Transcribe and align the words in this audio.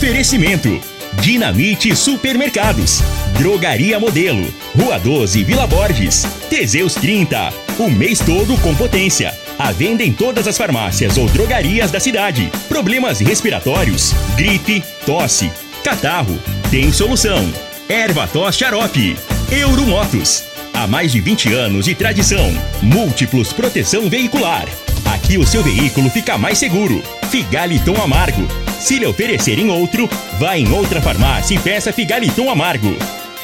Oferecimento: 0.00 0.80
Dinamite 1.20 1.94
Supermercados, 1.94 3.02
Drogaria 3.36 4.00
Modelo, 4.00 4.50
Rua 4.74 4.98
12, 4.98 5.44
Vila 5.44 5.66
Borges, 5.66 6.26
Teseus 6.48 6.94
30. 6.94 7.52
O 7.78 7.90
mês 7.90 8.18
todo 8.18 8.56
com 8.62 8.74
potência. 8.74 9.38
A 9.58 9.70
venda 9.72 10.02
em 10.02 10.10
todas 10.10 10.48
as 10.48 10.56
farmácias 10.56 11.18
ou 11.18 11.26
drogarias 11.26 11.90
da 11.90 12.00
cidade. 12.00 12.50
Problemas 12.66 13.20
respiratórios, 13.20 14.14
gripe, 14.38 14.82
tosse, 15.04 15.52
catarro. 15.84 16.38
Tem 16.70 16.90
solução. 16.90 17.46
Erva 17.86 18.26
tos 18.26 18.56
xarope. 18.56 19.18
Euromotos. 19.52 20.44
Há 20.72 20.86
mais 20.86 21.12
de 21.12 21.20
20 21.20 21.52
anos 21.52 21.84
de 21.84 21.94
tradição. 21.94 22.50
Múltiplos 22.80 23.52
proteção 23.52 24.08
veicular. 24.08 24.64
Aqui 25.04 25.36
o 25.36 25.46
seu 25.46 25.62
veículo 25.62 26.08
fica 26.08 26.38
mais 26.38 26.56
seguro. 26.56 27.02
Figaliton 27.30 28.00
Amargo. 28.02 28.48
Se 28.80 28.98
lhe 28.98 29.06
oferecerem 29.06 29.70
outro, 29.70 30.08
vá 30.38 30.56
em 30.56 30.72
outra 30.72 31.02
farmácia 31.02 31.54
e 31.54 31.58
peça 31.58 31.92
Figaliton 31.92 32.50
Amargo. 32.50 32.96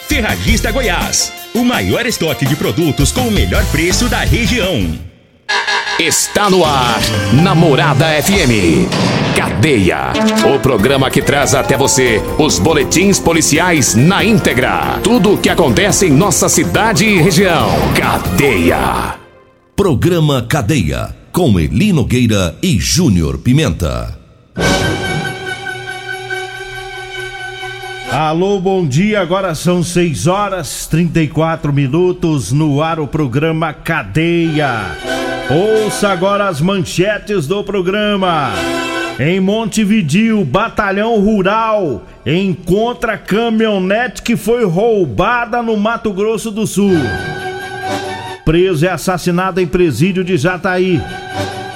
Ferragista 0.08 0.72
Goiás. 0.72 1.30
O 1.54 1.62
maior 1.62 2.06
estoque 2.06 2.46
de 2.46 2.56
produtos 2.56 3.12
com 3.12 3.28
o 3.28 3.30
melhor 3.30 3.64
preço 3.66 4.08
da 4.08 4.20
região. 4.20 4.98
Está 6.00 6.48
no 6.48 6.64
ar, 6.64 7.00
Namorada 7.34 8.06
FM. 8.22 8.88
Cadeia. 9.36 10.12
O 10.54 10.58
programa 10.58 11.10
que 11.10 11.20
traz 11.20 11.54
até 11.54 11.76
você 11.76 12.20
os 12.38 12.58
boletins 12.58 13.20
policiais 13.20 13.94
na 13.94 14.24
íntegra. 14.24 15.00
Tudo 15.04 15.34
o 15.34 15.38
que 15.38 15.50
acontece 15.50 16.06
em 16.06 16.10
nossa 16.10 16.48
cidade 16.48 17.04
e 17.04 17.20
região. 17.20 17.68
Cadeia. 17.94 19.16
Programa 19.76 20.46
Cadeia. 20.48 21.14
Com 21.30 21.60
Eli 21.60 21.92
Nogueira 21.92 22.56
e 22.62 22.78
Júnior 22.80 23.36
Pimenta. 23.38 24.18
Alô, 28.16 28.58
bom 28.58 28.86
dia. 28.86 29.20
Agora 29.20 29.54
são 29.54 29.82
6 29.82 30.26
horas 30.26 30.86
34 30.86 31.70
minutos 31.70 32.50
no 32.50 32.80
ar 32.80 32.98
o 32.98 33.06
programa 33.06 33.74
Cadeia. 33.74 34.86
Ouça 35.50 36.08
agora 36.08 36.48
as 36.48 36.58
manchetes 36.58 37.46
do 37.46 37.62
programa. 37.62 38.52
Em 39.20 39.38
Montevidil, 39.38 40.46
batalhão 40.46 41.20
rural 41.20 42.06
encontra 42.24 43.18
caminhonete 43.18 44.22
que 44.22 44.34
foi 44.34 44.64
roubada 44.64 45.62
no 45.62 45.76
Mato 45.76 46.10
Grosso 46.10 46.50
do 46.50 46.66
Sul. 46.66 46.96
Preso 48.46 48.86
e 48.86 48.88
assassinado 48.88 49.60
em 49.60 49.66
presídio 49.66 50.24
de 50.24 50.38
Jataí. 50.38 51.02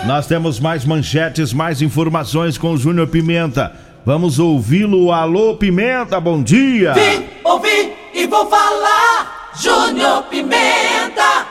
Nós 0.07 0.27
temos 0.27 0.59
mais 0.59 0.87
manchetes, 0.87 1.53
mais 1.53 1.83
informações 1.83 2.57
com 2.57 2.73
o 2.73 2.79
Júnior 2.79 3.09
Pimenta. 3.09 3.90
Vamos 4.05 4.39
ouvi-lo. 4.39 5.13
Alô, 5.13 5.57
Pimenta, 5.57 6.19
bom 6.19 6.43
dia. 6.43 6.95
Vim, 6.95 7.27
ouvi 7.45 7.93
e 8.15 8.27
vou 8.27 8.49
falar. 8.49 9.51
Júnior 9.61 10.23
Pimenta. 10.25 11.49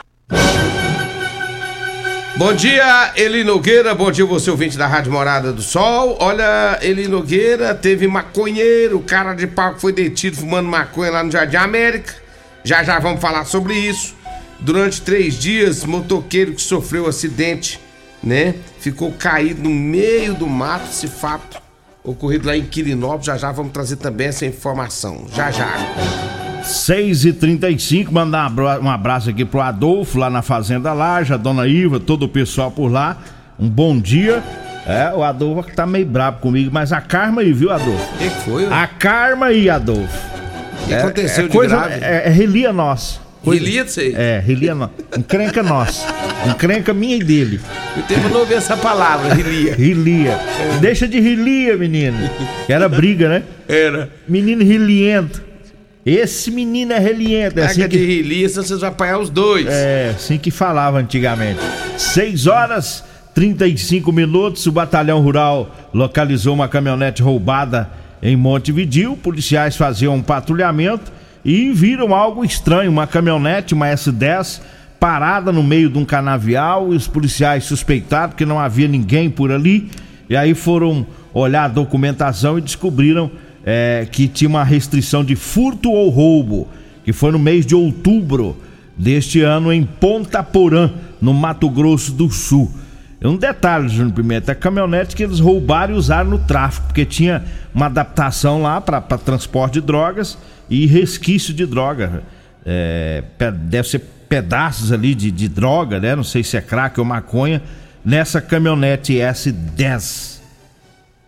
Bom 2.36 2.52
dia, 2.54 3.12
Eli 3.14 3.44
Nogueira. 3.44 3.94
Bom 3.94 4.10
dia, 4.10 4.24
você 4.24 4.50
ouvinte 4.50 4.76
da 4.76 4.88
Rádio 4.88 5.12
Morada 5.12 5.52
do 5.52 5.62
Sol. 5.62 6.16
Olha, 6.18 6.78
Eli 6.82 7.06
Nogueira, 7.06 7.72
teve 7.74 8.08
maconheiro, 8.08 8.98
cara 9.00 9.34
de 9.34 9.46
pau 9.46 9.74
que 9.74 9.80
foi 9.80 9.92
detido 9.92 10.38
fumando 10.38 10.68
maconha 10.68 11.12
lá 11.12 11.22
no 11.22 11.30
Jardim 11.30 11.56
América. 11.56 12.14
Já 12.64 12.82
já 12.82 12.98
vamos 12.98 13.20
falar 13.20 13.44
sobre 13.44 13.74
isso. 13.74 14.16
Durante 14.58 15.02
três 15.02 15.38
dias, 15.38 15.84
motoqueiro 15.84 16.54
que 16.54 16.62
sofreu 16.62 17.06
acidente, 17.06 17.78
né? 18.22 18.56
Ficou 18.80 19.12
caído 19.12 19.62
no 19.62 19.70
meio 19.70 20.34
do 20.34 20.46
mato. 20.46 20.88
Esse 20.90 21.06
fato 21.06 21.59
ocorrido 22.04 22.46
lá 22.46 22.56
em 22.56 22.64
Quirinópolis. 22.64 23.26
Já 23.26 23.36
já 23.36 23.52
vamos 23.52 23.72
trazer 23.72 23.96
também 23.96 24.28
essa 24.28 24.46
informação. 24.46 25.26
Já 25.34 25.50
já. 25.50 25.68
6 26.62 27.24
e 27.24 27.32
35 27.32 28.12
mandar 28.12 28.52
um 28.82 28.90
abraço 28.90 29.30
aqui 29.30 29.44
pro 29.44 29.60
Adolfo 29.60 30.18
lá 30.18 30.28
na 30.28 30.42
Fazenda 30.42 30.92
Laja, 30.92 31.34
a 31.34 31.38
dona 31.38 31.66
Iva, 31.66 31.98
todo 31.98 32.24
o 32.24 32.28
pessoal 32.28 32.70
por 32.70 32.88
lá. 32.88 33.16
Um 33.58 33.68
bom 33.68 33.98
dia. 33.98 34.42
É, 34.86 35.12
o 35.14 35.22
Adolfo 35.22 35.70
tá 35.74 35.86
meio 35.86 36.06
bravo 36.06 36.40
comigo, 36.40 36.70
mas 36.72 36.92
a 36.92 37.00
Karma 37.00 37.42
aí, 37.42 37.52
viu, 37.52 37.70
Adolfo? 37.70 38.16
Que, 38.16 38.30
foi? 38.30 38.66
A 38.66 38.86
Karma 38.86 39.46
aí, 39.46 39.68
Adolfo. 39.68 40.18
O 40.82 40.86
que 40.86 40.94
aconteceu 40.94 41.44
é 41.44 41.48
de 41.48 41.52
coisa, 41.56 41.76
grave? 41.76 42.04
É, 42.04 42.26
é 42.26 42.30
relia 42.30 42.72
nossa. 42.72 43.20
Coisa- 43.42 43.64
Relia 43.64 43.84
disso 43.84 44.00
aí? 44.00 44.12
É, 44.14 44.42
relia 44.44 44.74
nossa. 44.74 44.92
Encrenca 45.18 45.62
nossa. 45.62 46.06
Encrenca 46.46 46.92
minha 46.92 47.16
e 47.16 47.24
dele. 47.24 47.58
Eu 47.96 48.02
tempo 48.02 48.28
não 48.28 48.40
ouvi 48.40 48.54
essa 48.54 48.76
palavra, 48.76 49.32
relia. 49.34 49.74
Rilia. 49.74 50.38
Deixa 50.80 51.08
de 51.08 51.18
rilia, 51.20 51.76
menino. 51.76 52.18
Que 52.66 52.72
era 52.72 52.88
briga, 52.88 53.28
né? 53.28 53.42
Era. 53.68 54.10
Menino 54.28 54.62
riliento. 54.62 55.42
Esse 56.04 56.50
menino 56.50 56.92
é 56.92 56.98
reliento. 56.98 57.60
É 57.60 57.64
assim 57.66 57.82
de 57.82 57.88
que, 57.88 57.96
relia, 58.04 58.48
senão 58.48 58.64
vocês 58.66 58.80
vão 58.80 58.88
apanhar 58.88 59.18
os 59.18 59.30
dois. 59.30 59.66
é, 59.68 60.12
assim 60.16 60.38
que 60.38 60.50
falava 60.50 60.98
antigamente. 60.98 61.60
6 61.96 62.46
horas 62.46 63.04
35 63.34 64.12
minutos. 64.12 64.66
O 64.66 64.72
batalhão 64.72 65.20
rural 65.20 65.74
localizou 65.94 66.54
uma 66.54 66.68
caminhonete 66.68 67.22
roubada 67.22 67.88
em 68.22 68.36
Montevidil. 68.36 69.16
Policiais 69.16 69.76
faziam 69.76 70.14
um 70.14 70.22
patrulhamento 70.22 71.10
e 71.44 71.70
viram 71.70 72.14
algo 72.14 72.44
estranho. 72.44 72.90
Uma 72.90 73.06
caminhonete, 73.06 73.74
uma 73.74 73.86
S10, 73.86 74.60
parada 74.98 75.50
no 75.50 75.62
meio 75.62 75.88
de 75.88 75.98
um 75.98 76.04
canavial. 76.04 76.88
Os 76.88 77.08
policiais 77.08 77.64
suspeitaram 77.64 78.32
que 78.32 78.44
não 78.44 78.58
havia 78.58 78.88
ninguém 78.88 79.30
por 79.30 79.50
ali. 79.50 79.90
E 80.28 80.36
aí 80.36 80.54
foram 80.54 81.06
olhar 81.32 81.64
a 81.64 81.68
documentação 81.68 82.58
e 82.58 82.60
descobriram 82.60 83.30
é, 83.64 84.06
que 84.10 84.28
tinha 84.28 84.48
uma 84.48 84.64
restrição 84.64 85.24
de 85.24 85.36
furto 85.36 85.90
ou 85.90 86.08
roubo, 86.08 86.68
que 87.04 87.12
foi 87.12 87.30
no 87.32 87.38
mês 87.38 87.66
de 87.66 87.74
outubro 87.74 88.56
deste 88.96 89.40
ano 89.40 89.72
em 89.72 89.84
Ponta 89.84 90.42
Porã, 90.42 90.90
no 91.20 91.32
Mato 91.32 91.68
Grosso 91.68 92.12
do 92.12 92.30
Sul. 92.30 92.70
Um 93.22 93.36
detalhe, 93.36 93.88
Júnior 93.88 94.14
Pimenta, 94.14 94.52
a 94.52 94.54
caminhonete 94.54 95.14
que 95.14 95.22
eles 95.22 95.40
roubaram 95.40 95.94
e 95.94 95.96
usaram 95.98 96.30
no 96.30 96.38
tráfico, 96.38 96.86
porque 96.86 97.04
tinha 97.04 97.44
uma 97.74 97.86
adaptação 97.86 98.62
lá 98.62 98.80
para 98.80 99.00
transporte 99.00 99.74
de 99.74 99.82
drogas 99.82 100.38
e 100.70 100.86
resquício 100.86 101.52
de 101.52 101.66
droga. 101.66 102.22
É, 102.64 103.22
deve 103.64 103.88
ser 103.88 104.00
pedaços 104.28 104.92
ali 104.92 105.14
de, 105.14 105.30
de 105.30 105.48
droga, 105.48 105.98
né? 105.98 106.14
Não 106.14 106.22
sei 106.22 106.44
se 106.44 106.56
é 106.56 106.60
crack 106.60 106.98
ou 107.00 107.04
maconha, 107.04 107.60
nessa 108.04 108.40
caminhonete 108.40 109.14
S10. 109.14 110.38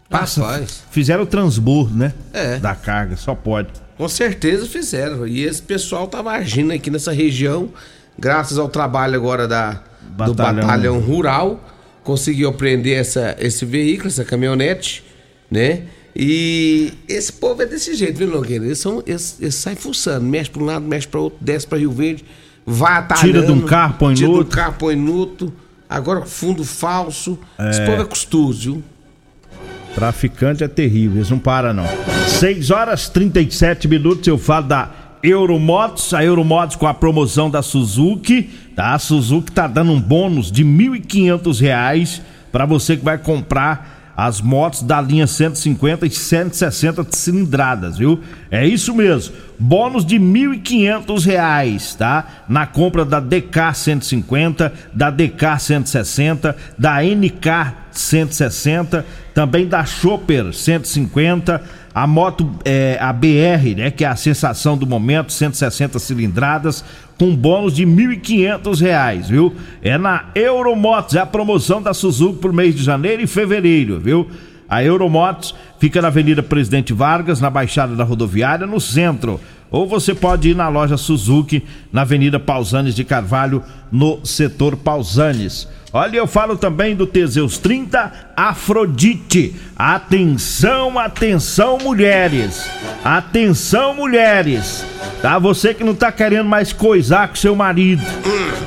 Passa, 0.09 0.43
Rapaz. 0.43 0.85
fizeram 0.91 1.25
o 1.25 1.27
transbordo, 1.27 1.97
né? 1.97 2.13
É. 2.33 2.59
Da 2.59 2.75
carga, 2.75 3.17
só 3.17 3.35
pode. 3.35 3.69
Com 3.97 4.09
certeza 4.09 4.67
fizeram. 4.67 5.27
E 5.27 5.43
esse 5.43 5.61
pessoal 5.63 6.07
tava 6.07 6.31
agindo 6.33 6.73
aqui 6.73 6.91
nessa 6.91 7.13
região, 7.13 7.71
graças 8.19 8.59
ao 8.59 8.69
trabalho 8.69 9.17
agora 9.17 9.49
da, 9.49 9.73
do 9.73 10.35
Batalhão. 10.35 10.61
batalhão 10.63 11.01
rural, 11.01 11.65
conseguiu 12.05 12.53
prender 12.53 12.99
essa, 12.99 13.35
esse 13.39 13.65
veículo, 13.65 14.09
essa 14.09 14.25
caminhonete, 14.25 15.03
né? 15.51 15.85
E 16.15 16.93
esse 17.09 17.33
povo 17.33 17.63
é 17.63 17.67
desse 17.67 17.95
jeito, 17.95 18.19
viu, 18.19 18.29
Nogueira? 18.29 18.65
Eles, 18.65 18.79
são, 18.79 19.03
eles, 19.07 19.39
eles 19.41 19.55
saem 19.55 19.77
fuçando, 19.77 20.27
mexe 20.27 20.51
pra 20.51 20.63
um 20.63 20.67
lado, 20.67 20.85
mexe 20.85 21.07
pra 21.07 21.21
outro, 21.21 21.39
desce 21.41 21.67
pra 21.67 21.79
Rio 21.79 21.91
Verde, 21.91 22.25
vai 22.67 22.99
atalhando. 22.99 23.27
Tira 23.27 23.47
de 23.47 23.53
um 23.53 23.63
carro, 23.63 23.95
põe 23.99 24.11
no 24.11 24.17
tira 24.17 24.29
de 24.29 24.35
um 24.35 24.39
outro. 24.39 24.57
carro, 24.57 24.75
põe 24.79 24.97
no 24.97 25.15
outro. 25.15 25.53
Agora 25.89 26.25
fundo 26.25 26.65
falso. 26.65 27.39
Esse 27.71 27.85
povo 27.85 28.03
é 28.03 28.05
custoso, 28.05 28.61
viu? 28.61 28.83
Traficante 29.95 30.65
é 30.65 30.69
terrível, 30.69 31.19
eles 31.19 31.31
não 31.31 31.39
param 31.39 31.75
não. 31.75 31.87
6 32.27 32.71
horas 32.71 33.09
37 33.09 33.87
minutos, 33.89 34.27
eu 34.27 34.39
falo 34.39 34.67
da 34.67 34.91
Euromotos, 35.23 36.13
a 36.15 36.25
Euromotos 36.25 36.77
com 36.77 36.87
a 36.87 36.95
promoção 36.95 37.51
da 37.51 37.63
Suzuki, 37.63 38.51
tá? 38.75 38.95
A 38.95 38.99
Suzuki 38.99 39.53
tá 39.53 39.67
dando 39.67 39.93
um 39.93 40.01
bônus 40.01 40.51
de 40.51 40.65
1.500 40.65 41.61
reais 41.61 42.23
para 42.51 42.67
você 42.67 42.97
que 42.97 43.05
vai 43.05 43.19
comprar 43.19 44.02
as 44.17 44.41
motos 44.41 44.83
da 44.83 45.01
linha 45.01 45.27
150 45.27 46.07
e 46.07 46.11
160 46.11 47.07
cilindradas, 47.11 47.99
viu? 47.99 48.21
É 48.51 48.67
isso 48.67 48.95
mesmo. 48.95 49.35
Bônus 49.59 50.05
de 50.05 50.19
1.500 50.19 51.25
reais, 51.25 51.95
tá? 51.95 52.27
Na 52.49 52.67
compra 52.67 53.05
da 53.05 53.21
DK 53.21 53.75
150, 53.75 54.73
da 54.93 55.11
DK 55.11 55.59
160, 55.59 56.57
da 56.79 57.03
NK 57.03 57.82
160, 57.99 59.05
também 59.35 59.67
da 59.67 59.85
Chopper 59.85 60.53
150, 60.53 61.63
a 61.95 62.07
moto 62.07 62.51
é, 62.65 62.97
a 63.01 63.13
BR, 63.13 63.77
né, 63.77 63.91
que 63.91 64.05
é 64.05 64.09
a 64.09 64.17
sensação 64.17 64.77
do 64.77 64.87
momento, 64.87 65.33
160 65.33 65.99
cilindradas, 65.99 66.85
com 67.19 67.37
bônus 67.37 67.75
de 67.75 67.87
1.500 67.87 68.81
reais, 68.81 69.29
viu? 69.29 69.55
É 69.83 69.97
na 69.97 70.27
Euromotos, 70.35 71.15
é 71.15 71.21
a 71.21 71.27
promoção 71.27 71.81
da 71.81 71.95
Suzuki 71.95 72.39
pro 72.39 72.53
mês 72.53 72.75
de 72.75 72.83
janeiro 72.83 73.23
e 73.23 73.27
fevereiro, 73.27 74.01
viu? 74.01 74.29
A 74.69 74.83
Euromotos 74.83 75.55
fica 75.79 76.01
na 76.01 76.09
Avenida 76.09 76.43
Presidente 76.43 76.95
Vargas, 76.95 77.41
na 77.41 77.51
Baixada 77.51 77.95
da 77.95 78.05
Rodoviária, 78.05 78.67
no 78.67 78.81
centro. 78.81 79.39
Ou 79.73 79.89
você 79.89 80.15
pode 80.15 80.51
ir 80.51 80.55
na 80.55 80.69
loja 80.69 80.99
Suzuki, 80.99 81.65
na 81.91 82.03
Avenida 82.03 82.39
Pausanes 82.39 82.95
de 82.95 83.05
Carvalho, 83.05 83.63
no 83.91 84.21
setor 84.23 84.77
Pausanes. 84.77 85.67
Olha, 85.95 86.19
eu 86.19 86.27
falo 86.27 86.57
também 86.57 86.95
do 86.95 87.07
Teseus 87.07 87.57
30 87.57 88.13
Afrodite. 88.37 89.57
Atenção, 89.75 90.99
atenção, 90.99 91.79
mulheres. 91.79 92.69
Atenção, 93.03 93.95
mulheres. 93.95 94.85
Tá? 95.23 95.39
Você 95.39 95.73
que 95.73 95.85
não 95.85 95.95
tá 95.95 96.13
querendo 96.13 96.49
mais 96.49 96.73
coisar 96.73 97.29
com 97.29 97.37
seu 97.37 97.57
marido, 97.57 98.03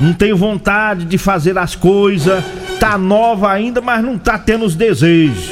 não 0.00 0.12
tem 0.12 0.32
vontade 0.32 1.04
de 1.04 1.18
fazer 1.18 1.56
as 1.56 1.76
coisas, 1.76 2.42
tá 2.80 2.98
nova 2.98 3.50
ainda, 3.52 3.80
mas 3.80 4.04
não 4.04 4.18
tá 4.18 4.38
tendo 4.38 4.64
os 4.64 4.74
desejos. 4.74 5.50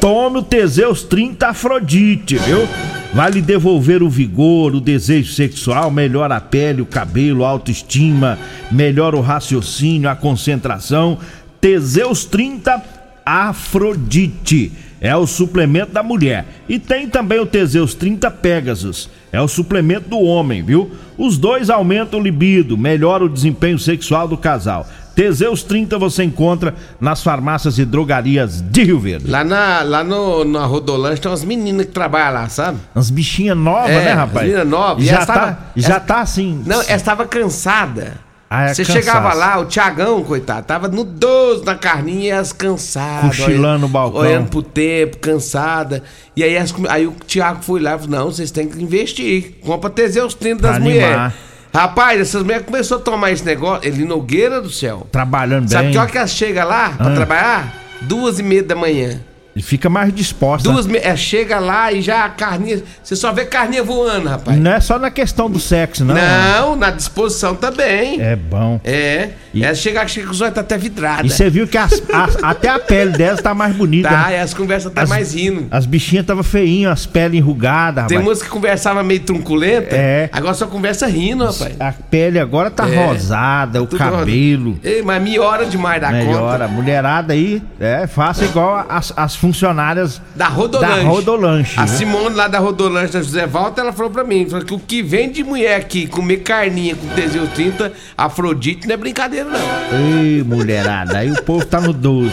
Tome 0.00 0.38
o 0.38 0.42
Teseus 0.42 1.02
30 1.02 1.48
Afrodite, 1.48 2.36
viu? 2.36 2.66
Vai 3.14 3.30
lhe 3.30 3.42
devolver 3.42 4.02
o 4.02 4.08
vigor, 4.08 4.74
o 4.74 4.80
desejo 4.80 5.34
sexual, 5.34 5.90
melhora 5.90 6.36
a 6.36 6.40
pele, 6.40 6.80
o 6.80 6.86
cabelo, 6.86 7.44
a 7.44 7.48
autoestima, 7.48 8.38
melhora 8.70 9.16
o 9.16 9.20
raciocínio, 9.20 10.08
a 10.08 10.16
concentração. 10.16 11.18
Teseus 11.60 12.24
30 12.24 12.82
Afrodite 13.24 14.72
é 14.98 15.14
o 15.14 15.26
suplemento 15.26 15.92
da 15.92 16.02
mulher. 16.02 16.46
E 16.66 16.78
tem 16.78 17.06
também 17.06 17.38
o 17.38 17.46
Teseus 17.46 17.92
30 17.92 18.30
Pegasus, 18.30 19.10
é 19.30 19.40
o 19.40 19.48
suplemento 19.48 20.08
do 20.08 20.18
homem, 20.18 20.62
viu? 20.62 20.90
Os 21.18 21.36
dois 21.36 21.68
aumentam 21.68 22.18
o 22.18 22.22
libido, 22.22 22.78
melhora 22.78 23.24
o 23.24 23.28
desempenho 23.28 23.78
sexual 23.78 24.26
do 24.26 24.38
casal. 24.38 24.88
Teseus 25.14 25.62
30 25.62 25.98
você 25.98 26.22
encontra 26.24 26.74
nas 27.00 27.22
farmácias 27.22 27.78
e 27.78 27.84
drogarias 27.84 28.60
de 28.60 28.82
Rio 28.84 28.98
Verde. 28.98 29.30
Lá 29.30 29.44
na, 29.44 29.82
lá 29.82 30.02
no, 30.04 30.44
na 30.44 30.64
Rodolanche 30.64 31.20
tem 31.20 31.30
umas 31.30 31.44
meninas 31.44 31.86
que 31.86 31.92
trabalham 31.92 32.34
lá, 32.34 32.48
sabe? 32.48 32.78
Umas 32.94 33.10
bichinhas 33.10 33.56
novas, 33.56 33.90
É, 33.90 34.04
né, 34.04 34.12
rapaz? 34.12 34.66
novas. 34.68 35.04
E 35.04 35.06
Já 35.06 35.24
tá, 35.26 35.34
tava- 35.34 35.58
já 35.76 35.88
essa- 35.88 36.00
tá 36.00 36.20
assim. 36.20 36.62
Não, 36.66 36.80
ela 36.82 36.94
estava 36.96 37.26
cansada. 37.26 38.14
Ah, 38.54 38.64
é 38.64 38.74
Você 38.74 38.84
cansaço. 38.84 38.98
chegava 39.06 39.32
lá, 39.32 39.58
o 39.60 39.64
Tiagão, 39.64 40.22
coitado, 40.22 40.66
tava 40.66 40.86
no 40.86 41.04
12 41.04 41.64
na 41.64 41.74
carninha 41.74 42.24
e 42.24 42.28
elas 42.28 42.52
cansadas. 42.52 43.34
Cochilando 43.38 43.78
no 43.80 43.88
balcão. 43.88 44.20
Olhando 44.20 44.50
pro 44.50 44.62
tempo, 44.62 45.16
cansada. 45.16 46.02
E 46.36 46.44
aí, 46.44 46.52
elas 46.54 46.74
aí 46.90 47.06
o 47.06 47.14
Tiago 47.26 47.62
foi 47.62 47.80
lá 47.80 47.94
e 47.94 47.98
falou: 48.00 48.10
não, 48.10 48.24
vocês 48.30 48.50
têm 48.50 48.68
que 48.68 48.82
investir. 48.82 49.54
Compra 49.62 49.88
Teseus 49.88 50.34
30 50.34 50.60
das 50.62 50.78
mulheres. 50.78 51.32
Rapaz, 51.72 52.20
essas 52.20 52.42
mulheres 52.42 52.66
começaram 52.66 53.00
a 53.00 53.04
tomar 53.04 53.30
esse 53.30 53.44
negócio. 53.44 53.88
Ele 53.88 54.04
Nogueira 54.04 54.60
do 54.60 54.70
céu. 54.70 55.06
Trabalhando 55.10 55.68
Sabe 55.70 55.84
bem. 55.84 55.92
que 55.92 55.98
hora 55.98 56.10
que 56.10 56.18
elas 56.18 56.30
chegam 56.32 56.66
lá 56.68 56.90
pra 56.90 57.06
Ah. 57.08 57.14
trabalhar? 57.14 57.74
Duas 58.02 58.38
e 58.38 58.42
meia 58.42 58.62
da 58.62 58.74
manhã. 58.74 59.20
E 59.54 59.60
fica 59.62 59.90
mais 59.90 60.14
disposta. 60.14 60.70
Duas 60.70 60.86
me... 60.86 60.96
é, 60.98 61.14
chega 61.14 61.58
lá 61.58 61.92
e 61.92 62.00
já 62.00 62.24
a 62.24 62.28
carninha. 62.30 62.82
Você 63.02 63.14
só 63.14 63.32
vê 63.32 63.44
carninha 63.44 63.82
voando, 63.82 64.28
rapaz. 64.28 64.58
Não 64.58 64.72
é 64.72 64.80
só 64.80 64.98
na 64.98 65.10
questão 65.10 65.50
do 65.50 65.60
sexo, 65.60 66.04
não. 66.04 66.14
Não, 66.14 66.74
na 66.76 66.90
disposição 66.90 67.54
também. 67.54 68.20
É 68.20 68.34
bom. 68.34 68.80
É. 68.82 69.30
E- 69.52 69.62
Ela 69.62 69.74
chega, 69.74 70.06
chega 70.08 70.26
com 70.26 70.32
os 70.32 70.40
olhos 70.40 70.54
tá 70.54 70.62
até 70.62 70.78
vidrada. 70.78 71.26
E 71.26 71.30
você 71.30 71.50
viu 71.50 71.68
que 71.68 71.76
as- 71.76 72.02
as- 72.12 72.42
até 72.42 72.68
a 72.70 72.78
pele 72.78 73.10
delas 73.12 73.42
tá 73.42 73.52
mais 73.54 73.74
bonita. 73.76 74.08
Tá, 74.08 74.28
né? 74.30 74.40
as 74.40 74.54
conversas 74.54 74.90
até 74.90 75.02
As- 75.02 75.08
mais 75.10 75.34
rindo. 75.34 75.66
As 75.70 75.84
bichinhas 75.84 76.24
tava 76.24 76.42
feinhas, 76.42 76.90
as 76.92 77.04
peles 77.06 77.36
enrugadas, 77.38 78.06
Tem 78.06 78.16
rapaz. 78.16 78.38
umas 78.38 78.42
que 78.42 78.48
conversava 78.48 79.02
meio 79.02 79.20
trunculenta. 79.20 79.94
É. 79.94 80.30
Agora 80.32 80.54
só 80.54 80.66
conversa 80.66 81.06
rindo, 81.06 81.44
rapaz. 81.44 81.74
A 81.78 81.92
pele 81.92 82.38
agora 82.38 82.70
tá 82.70 82.88
É. 82.88 83.06
rosada, 83.06 83.82
o 83.82 83.86
cabelo. 83.86 84.78
Ei, 84.82 85.02
mas 85.02 85.22
me 85.22 85.38
hora 85.38 85.66
demais 85.66 86.00
da 86.00 86.10
Melhora. 86.10 86.64
A 86.64 86.68
mulherada 86.68 87.34
aí, 87.34 87.62
é, 87.78 88.06
faça 88.06 88.44
igual 88.46 88.86
as, 88.88 89.12
as 89.14 89.34
funcionárias 89.42 90.22
Da 90.36 90.46
Rodolanche. 90.46 90.94
Da 91.02 91.02
Rodolanche, 91.02 91.74
A 91.80 91.84
viu? 91.84 91.98
Simone 91.98 92.36
lá 92.36 92.46
da 92.46 92.60
Rodolanche 92.60 93.12
da 93.12 93.20
José 93.22 93.44
Walter, 93.46 93.80
ela 93.80 93.92
falou 93.92 94.10
pra 94.12 94.22
mim, 94.22 94.48
falou 94.48 94.64
que 94.64 94.72
o 94.72 94.78
que 94.78 95.02
vem 95.02 95.30
de 95.32 95.42
mulher 95.42 95.76
aqui 95.80 96.06
comer 96.06 96.38
carninha 96.38 96.94
com 96.94 97.08
Teseus 97.08 97.50
30, 97.50 97.92
Afrodite, 98.16 98.86
não 98.86 98.94
é 98.94 98.96
brincadeira 98.96 99.50
não. 99.50 99.98
Ei, 100.22 100.44
mulherada, 100.44 101.18
aí 101.18 101.30
o 101.32 101.42
povo 101.42 101.66
tá 101.66 101.80
no 101.80 101.92
12. 101.92 102.30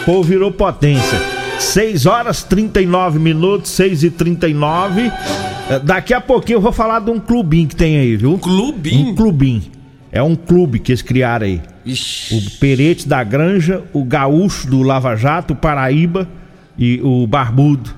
O 0.00 0.04
povo 0.06 0.22
virou 0.22 0.50
potência. 0.50 1.20
6 1.58 2.06
horas 2.06 2.42
39 2.42 3.18
minutos, 3.18 3.70
6 3.72 4.04
e 4.04 4.10
39 4.10 5.12
Eh, 5.70 5.78
Daqui 5.80 6.14
a 6.14 6.20
pouquinho 6.20 6.56
eu 6.56 6.60
vou 6.62 6.72
falar 6.72 6.98
de 7.00 7.10
um 7.10 7.20
clubinho 7.20 7.68
que 7.68 7.76
tem 7.76 7.98
aí, 7.98 8.16
viu? 8.16 8.38
Clubinho? 8.38 9.08
Um 9.10 9.14
clubinho. 9.14 9.62
É 10.10 10.22
um 10.22 10.34
clube 10.34 10.78
que 10.78 10.92
eles 10.92 11.02
criaram 11.02 11.44
aí. 11.44 11.60
Ixi. 11.84 12.34
O 12.34 12.58
Perete 12.58 13.06
da 13.06 13.22
Granja, 13.22 13.82
o 13.92 14.02
Gaúcho 14.02 14.66
do 14.66 14.80
Lava 14.82 15.14
Jato, 15.14 15.52
o 15.52 15.56
Paraíba 15.56 16.26
e 16.78 17.00
o 17.02 17.26
Barbudo. 17.26 17.90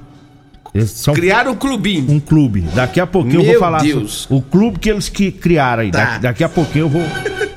São 0.86 1.14
Criaram 1.14 1.52
um 1.52 1.56
clubinho. 1.56 2.10
um 2.12 2.20
clube. 2.20 2.60
Daqui 2.74 3.00
a 3.00 3.06
pouquinho 3.06 3.40
eu 3.40 3.42
Meu 3.42 3.52
vou 3.52 3.60
falar 3.60 3.82
Deus. 3.82 4.12
sobre 4.22 4.36
o 4.36 4.40
clube 4.40 4.78
que 4.78 4.88
eles 4.88 5.08
que 5.08 5.32
criaram 5.32 5.82
aí. 5.82 5.90
Tá. 5.90 5.98
Daqui, 6.04 6.18
daqui 6.20 6.44
a 6.44 6.48
pouquinho 6.48 6.84
eu 6.84 6.88
vou, 6.88 7.02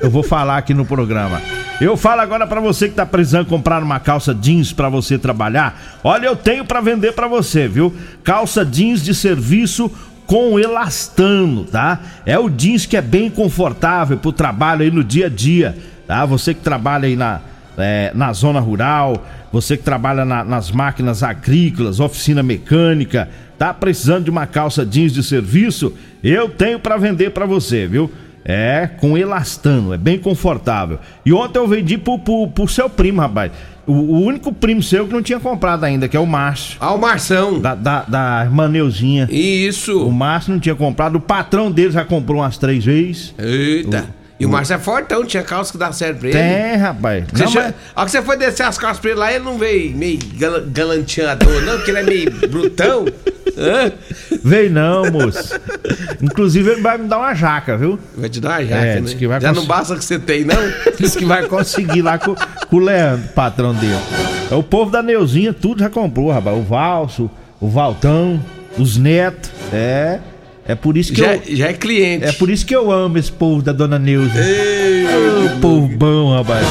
eu 0.00 0.10
vou 0.10 0.22
falar 0.22 0.58
aqui 0.58 0.74
no 0.74 0.84
programa. 0.84 1.40
Eu 1.80 1.96
falo 1.96 2.20
agora 2.20 2.46
pra 2.46 2.60
você 2.60 2.88
que 2.88 2.94
tá 2.94 3.06
precisando 3.06 3.46
comprar 3.46 3.82
uma 3.82 4.00
calça 4.00 4.34
jeans 4.34 4.72
pra 4.72 4.88
você 4.88 5.16
trabalhar. 5.18 5.98
Olha, 6.02 6.26
eu 6.26 6.36
tenho 6.36 6.64
pra 6.64 6.80
vender 6.80 7.12
pra 7.12 7.28
você, 7.28 7.68
viu? 7.68 7.92
Calça 8.22 8.64
jeans 8.64 9.02
de 9.02 9.14
serviço 9.14 9.90
com 10.26 10.58
elastano, 10.58 11.64
tá? 11.64 12.00
É 12.24 12.38
o 12.38 12.48
jeans 12.48 12.86
que 12.86 12.96
é 12.96 13.02
bem 13.02 13.28
confortável 13.30 14.16
pro 14.16 14.32
trabalho 14.32 14.82
aí 14.82 14.90
no 14.90 15.04
dia 15.04 15.26
a 15.26 15.28
dia, 15.28 15.76
tá? 16.06 16.24
Você 16.26 16.54
que 16.54 16.60
trabalha 16.60 17.06
aí 17.06 17.16
na 17.16 17.40
é, 17.76 18.12
na 18.14 18.32
zona 18.32 18.60
rural, 18.60 19.26
você 19.54 19.76
que 19.76 19.84
trabalha 19.84 20.24
na- 20.24 20.42
nas 20.42 20.72
máquinas 20.72 21.22
agrícolas, 21.22 22.00
oficina 22.00 22.42
mecânica, 22.42 23.28
tá 23.56 23.72
precisando 23.72 24.24
de 24.24 24.30
uma 24.30 24.46
calça 24.48 24.84
jeans 24.84 25.12
de 25.12 25.22
serviço? 25.22 25.94
Eu 26.24 26.48
tenho 26.48 26.80
pra 26.80 26.96
vender 26.96 27.30
pra 27.30 27.46
você, 27.46 27.86
viu? 27.86 28.10
É, 28.44 28.90
com 28.98 29.16
elastano, 29.16 29.94
é 29.94 29.96
bem 29.96 30.18
confortável. 30.18 30.98
E 31.24 31.32
ontem 31.32 31.58
eu 31.60 31.68
vendi 31.68 31.96
pro, 31.96 32.18
pro, 32.18 32.48
pro 32.48 32.66
seu 32.66 32.90
primo, 32.90 33.20
rapaz. 33.20 33.52
O, 33.86 33.92
o 33.92 34.20
único 34.22 34.52
primo 34.52 34.82
seu 34.82 35.06
que 35.06 35.12
não 35.12 35.22
tinha 35.22 35.38
comprado 35.38 35.84
ainda, 35.84 36.08
que 36.08 36.16
é 36.16 36.20
o 36.20 36.26
Márcio. 36.26 36.76
Ah, 36.80 36.92
o 36.92 36.98
Marção. 37.00 37.60
Da, 37.60 37.74
da, 37.76 38.02
da 38.02 38.42
irmã 38.44 38.68
Neuzinha. 38.68 39.28
O 39.30 39.32
Isso. 39.32 40.10
Márcio 40.10 40.52
não 40.52 40.58
tinha 40.58 40.74
comprado, 40.74 41.14
o 41.16 41.20
patrão 41.20 41.70
dele 41.70 41.92
já 41.92 42.04
comprou 42.04 42.40
umas 42.40 42.58
três 42.58 42.84
vezes. 42.84 43.32
Eita. 43.38 44.06
E 44.38 44.44
o 44.44 44.48
Márcio 44.48 44.74
é 44.74 44.78
fortão, 44.78 45.24
tinha 45.24 45.42
calça 45.44 45.70
que 45.70 45.78
dá 45.78 45.92
certo 45.92 46.18
pra 46.18 46.28
ele. 46.28 46.38
Tem, 46.38 46.76
rapaz. 46.76 47.24
Você 47.32 47.44
Não, 47.44 47.52
mas- 47.52 47.74
A 47.94 48.00
hora 48.00 48.06
que 48.06 48.10
você 48.10 48.22
foi 48.22 48.36
descer 48.36 48.64
as 48.64 48.76
calças 48.76 48.98
pra 48.98 49.10
ele 49.10 49.20
lá, 49.20 49.32
ele 49.32 49.44
não 49.44 49.56
veio 49.56 49.96
meio 49.96 50.18
gal 50.36 50.60
galanteador, 50.66 51.62
não, 51.62 51.76
porque 51.76 51.90
ele 51.92 51.98
é 51.98 52.02
meio 52.02 52.30
brutão. 52.50 53.04
Hã? 53.56 53.92
Veio 54.42 54.70
não, 54.72 55.08
moço. 55.12 55.54
Inclusive 56.20 56.72
ele 56.72 56.80
vai 56.82 56.98
me 56.98 57.06
dar 57.06 57.18
uma 57.18 57.32
jaca, 57.34 57.76
viu? 57.76 57.96
Vai 58.16 58.28
te 58.28 58.40
dar 58.40 58.48
uma 58.60 58.64
jaca, 58.64 58.74
É, 58.84 58.94
né? 58.96 59.00
diz 59.02 59.14
que 59.14 59.26
vai 59.28 59.40
Já 59.40 59.48
cons- 59.50 59.56
não 59.58 59.66
basta 59.66 59.96
que 59.96 60.04
você 60.04 60.18
tem, 60.18 60.44
não? 60.44 60.56
Diz 60.98 61.14
que 61.14 61.24
vai 61.24 61.46
conseguir 61.46 62.02
lá 62.02 62.18
com, 62.18 62.34
com 62.34 62.76
o 62.76 62.80
Leandro, 62.80 63.28
patrão 63.34 63.72
dele. 63.72 63.96
É 64.50 64.54
o 64.56 64.62
povo 64.64 64.90
da 64.90 65.00
Neuzinha, 65.02 65.52
tudo 65.52 65.80
já 65.80 65.88
comprou, 65.88 66.30
rapaz. 66.32 66.56
O 66.56 66.62
Valso, 66.62 67.30
o 67.60 67.68
Valtão, 67.68 68.42
os 68.76 68.96
netos. 68.96 69.50
É. 69.72 70.18
É 70.66 70.74
por 70.74 70.96
isso 70.96 71.12
que 71.12 71.20
já, 71.20 71.34
eu. 71.36 71.42
já 71.56 71.66
é 71.68 71.72
cliente. 71.74 72.24
É 72.24 72.32
por 72.32 72.48
isso 72.50 72.64
que 72.64 72.74
eu 72.74 72.90
amo 72.90 73.18
esse 73.18 73.30
povo 73.30 73.62
da 73.62 73.72
dona 73.72 73.98
Neuza. 73.98 74.32
Ô, 74.32 75.60
povo 75.60 75.88
bom, 75.88 76.34
rapaz. 76.36 76.66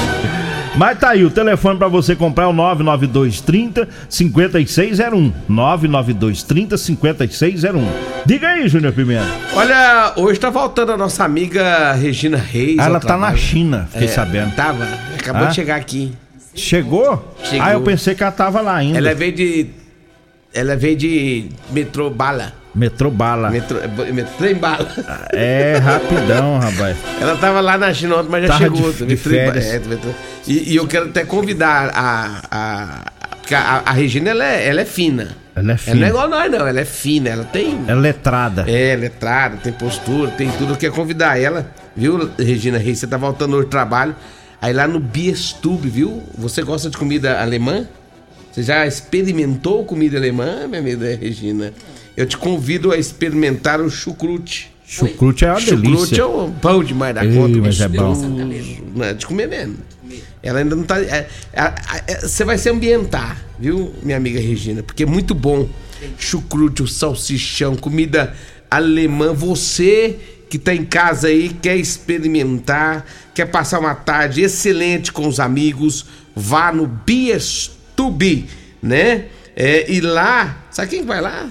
Mas 0.75 0.97
tá 0.97 1.09
aí, 1.09 1.23
o 1.23 1.29
telefone 1.29 1.77
pra 1.77 1.87
você 1.87 2.15
comprar 2.15 2.45
é 2.45 2.47
o 2.47 2.53
99230 2.53 3.87
5601. 4.09 5.31
99230 5.47 6.77
5601. 6.77 7.87
Diga 8.25 8.47
aí, 8.49 8.67
Júnior 8.67 8.93
Pimenta. 8.93 9.27
Olha, 9.53 10.13
hoje 10.15 10.39
tá 10.39 10.49
voltando 10.49 10.91
a 10.93 10.97
nossa 10.97 11.23
amiga 11.23 11.91
Regina 11.93 12.37
Reis. 12.37 12.79
Ela 12.79 12.95
ao 12.95 13.01
tá 13.01 13.09
na 13.09 13.17
trabalho. 13.27 13.37
China, 13.37 13.87
fiquei 13.91 14.07
É, 14.07 14.11
sabendo. 14.11 14.55
Tava, 14.55 14.87
acabou 15.19 15.43
Ah? 15.43 15.49
de 15.49 15.55
chegar 15.55 15.75
aqui. 15.75 16.11
Chegou? 16.55 17.35
Chegou. 17.43 17.65
Ah, 17.67 17.73
eu 17.73 17.81
pensei 17.81 18.15
que 18.15 18.23
ela 18.23 18.31
tava 18.31 18.59
lá 18.61 18.75
ainda. 18.75 18.97
Ela 18.97 19.13
veio 19.13 19.31
de. 19.31 19.67
Ela 20.53 20.75
veio 20.75 20.95
de 20.95 21.45
metrô 21.71 22.09
bala. 22.09 22.53
Metrô 22.75 23.11
bala. 23.11 23.51
Metrô, 23.51 23.77
metrô 24.13 24.33
trem 24.37 24.55
bala. 24.55 24.89
É, 25.31 25.77
rapidão, 25.77 26.57
rapaz. 26.57 26.97
Ela 27.21 27.35
tava 27.37 27.59
lá 27.61 27.77
na 27.77 27.87
ontem, 27.89 28.29
mas 28.29 28.41
já 28.43 28.47
Tava 28.47 28.63
chegou. 28.63 28.91
de- 28.91 29.05
de 29.05 29.15
férias. 29.15 29.65
é. 29.65 29.81
E, 30.47 30.73
e 30.73 30.75
eu 30.75 30.87
quero 30.87 31.05
até 31.09 31.23
convidar 31.23 31.91
a. 31.93 32.41
a, 32.49 33.11
a, 33.55 33.81
a 33.85 33.91
Regina, 33.91 34.31
ela 34.31 34.43
é, 34.45 34.67
ela 34.67 34.81
é 34.81 34.85
fina. 34.85 35.35
Ela 35.55 35.67
é 35.67 35.69
Ela 35.73 35.77
fina. 35.77 35.95
não 35.97 36.05
é 36.05 36.09
igual 36.09 36.27
nós, 36.29 36.51
não. 36.51 36.65
Ela 36.67 36.79
é 36.79 36.85
fina, 36.85 37.29
ela 37.29 37.43
tem. 37.43 37.79
É 37.87 37.93
letrada. 37.93 38.65
É, 38.67 38.95
letrada, 38.95 39.57
tem 39.57 39.71
postura, 39.71 40.31
tem 40.31 40.49
tudo. 40.51 40.73
Eu 40.73 40.77
quero 40.77 40.93
convidar 40.93 41.39
ela, 41.39 41.69
viu, 41.95 42.31
Regina 42.39 42.79
Reis? 42.79 42.97
Você 42.97 43.05
tá 43.07 43.17
voltando 43.17 43.55
do 43.57 43.65
trabalho. 43.65 44.15
Aí 44.59 44.73
lá 44.73 44.87
no 44.87 44.99
Biestube, 44.99 45.89
viu? 45.89 46.23
Você 46.37 46.63
gosta 46.63 46.89
de 46.89 46.97
comida 46.97 47.39
alemã? 47.39 47.85
Você 48.51 48.63
já 48.63 48.87
experimentou 48.87 49.83
comida 49.85 50.17
alemã, 50.17 50.65
minha 50.67 50.79
amiga 50.79 51.15
Regina? 51.15 51.71
Eu 52.15 52.25
te 52.25 52.37
convido 52.37 52.91
a 52.91 52.97
experimentar 52.97 53.81
o 53.81 53.89
chucrute. 53.89 54.71
Chucrute 54.85 55.45
é 55.45 55.49
uma 55.51 55.59
Chucrute 55.59 55.81
delícia. 55.91 56.21
é 56.21 56.25
um 56.25 56.51
pão 56.51 56.83
demais 56.83 57.15
da 57.15 57.25
Ei, 57.25 57.33
conta. 57.35 57.57
mas 57.57 57.81
é 57.81 57.87
bom. 57.87 58.13
Não 58.95 59.03
é 59.05 59.13
de 59.13 59.25
comer 59.25 59.47
mesmo. 59.47 59.77
Ela 60.43 60.59
ainda 60.59 60.75
não 60.75 60.83
tá. 60.83 60.99
é- 61.01 61.27
é- 61.53 61.73
é- 62.07 62.19
Você 62.21 62.43
vai 62.43 62.57
se 62.57 62.69
ambientar, 62.69 63.41
viu, 63.57 63.93
minha 64.03 64.17
amiga 64.17 64.39
Regina? 64.39 64.83
Porque 64.83 65.03
é 65.03 65.05
muito 65.05 65.33
bom. 65.33 65.67
Chucrute, 66.19 66.83
o 66.83 66.87
salsichão, 66.87 67.75
comida 67.75 68.35
alemã. 68.69 69.33
Você 69.33 70.17
que 70.49 70.59
tá 70.59 70.75
em 70.75 70.85
casa 70.85 71.29
aí, 71.29 71.49
quer 71.61 71.77
experimentar, 71.77 73.05
quer 73.33 73.45
passar 73.47 73.79
uma 73.79 73.95
tarde 73.95 74.41
excelente 74.43 75.11
com 75.11 75.27
os 75.27 75.39
amigos, 75.39 76.05
vá 76.35 76.71
no 76.71 76.85
Biestube, 76.85 78.47
né? 78.81 79.25
É, 79.55 79.91
e 79.91 80.01
lá, 80.01 80.65
sabe 80.71 80.89
quem 80.89 81.05
vai 81.05 81.21
lá? 81.21 81.49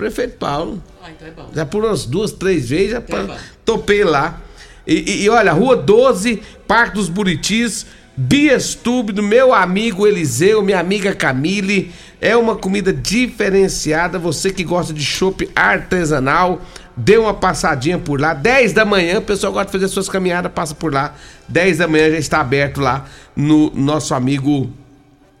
Prefeito 0.00 0.38
Paulo. 0.38 0.82
Ah, 1.04 1.10
então 1.10 1.28
é 1.28 1.30
bom. 1.30 1.50
Já 1.54 1.66
por 1.66 1.84
umas 1.84 2.06
duas, 2.06 2.32
três 2.32 2.70
vezes, 2.70 2.92
já 2.92 2.98
Então 2.98 3.34
é 3.34 3.38
topei 3.66 4.02
lá. 4.02 4.40
E, 4.86 4.94
e- 4.94 5.24
e 5.24 5.28
olha, 5.28 5.52
Rua 5.52 5.76
12, 5.76 6.42
Parque 6.66 6.94
dos 6.94 7.10
Buritis, 7.10 7.84
Biestube 8.16 9.12
do 9.12 9.22
meu 9.22 9.52
amigo 9.52 10.06
Eliseu, 10.06 10.62
minha 10.62 10.80
amiga 10.80 11.14
Camille. 11.14 11.92
É 12.18 12.34
uma 12.34 12.56
comida 12.56 12.92
diferenciada. 12.94 14.18
Você 14.18 14.50
que 14.50 14.64
gosta 14.64 14.92
de 14.94 15.04
chopp 15.04 15.48
artesanal, 15.54 16.60
dê 16.96 17.18
uma 17.18 17.34
passadinha 17.34 17.98
por 17.98 18.18
lá. 18.20 18.32
10 18.32 18.72
da 18.72 18.84
manhã, 18.86 19.18
o 19.18 19.22
pessoal 19.22 19.52
gosta 19.52 19.66
de 19.66 19.72
fazer 19.72 19.88
suas 19.88 20.08
caminhadas, 20.08 20.50
passa 20.52 20.74
por 20.74 20.92
lá. 20.92 21.14
10 21.48 21.76
da 21.78 21.86
manhã 21.88 22.10
já 22.10 22.18
está 22.18 22.40
aberto 22.40 22.80
lá 22.80 23.04
no 23.36 23.70
nosso 23.74 24.14
amigo 24.14 24.70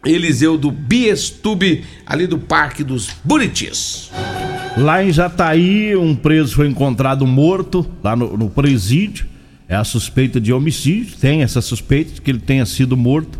Eliseu 0.04 0.56
do 0.56 0.70
Biestube, 0.70 1.84
ali 2.06 2.26
do 2.26 2.38
Parque 2.38 2.82
dos 2.82 3.10
Buritis. 3.22 4.10
Lá 4.76 5.04
em 5.04 5.12
Jataí, 5.12 5.94
um 5.94 6.14
preso 6.14 6.54
foi 6.54 6.68
encontrado 6.68 7.26
morto, 7.26 7.86
lá 8.02 8.16
no, 8.16 8.36
no 8.36 8.48
presídio. 8.48 9.26
É 9.68 9.76
a 9.76 9.84
suspeita 9.84 10.40
de 10.40 10.52
homicídio, 10.52 11.16
tem 11.20 11.42
essa 11.42 11.60
suspeita 11.60 12.14
de 12.14 12.20
que 12.20 12.30
ele 12.30 12.40
tenha 12.40 12.64
sido 12.64 12.96
morto. 12.96 13.38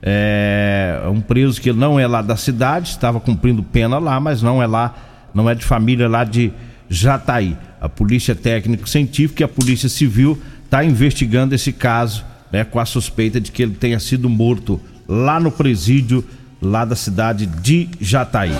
É 0.00 1.02
um 1.10 1.20
preso 1.20 1.60
que 1.60 1.72
não 1.72 1.98
é 1.98 2.06
lá 2.06 2.22
da 2.22 2.36
cidade, 2.36 2.90
estava 2.90 3.18
cumprindo 3.18 3.62
pena 3.62 3.98
lá, 3.98 4.20
mas 4.20 4.40
não 4.40 4.62
é 4.62 4.66
lá, 4.66 4.94
não 5.34 5.50
é 5.50 5.54
de 5.54 5.64
família 5.64 6.08
lá 6.08 6.22
de 6.22 6.52
Jataí. 6.88 7.56
A 7.80 7.88
Polícia 7.88 8.34
Técnico-Científica 8.34 9.42
e 9.42 9.44
a 9.44 9.48
Polícia 9.48 9.88
Civil 9.88 10.40
está 10.64 10.84
investigando 10.84 11.54
esse 11.54 11.72
caso, 11.72 12.24
né, 12.52 12.64
com 12.64 12.78
a 12.78 12.86
suspeita 12.86 13.40
de 13.40 13.50
que 13.50 13.62
ele 13.62 13.74
tenha 13.74 13.98
sido 13.98 14.30
morto 14.30 14.80
lá 15.08 15.38
no 15.38 15.50
presídio, 15.50 16.24
lá 16.60 16.84
da 16.84 16.96
cidade 16.96 17.46
de 17.46 17.88
Jataí. 18.00 18.52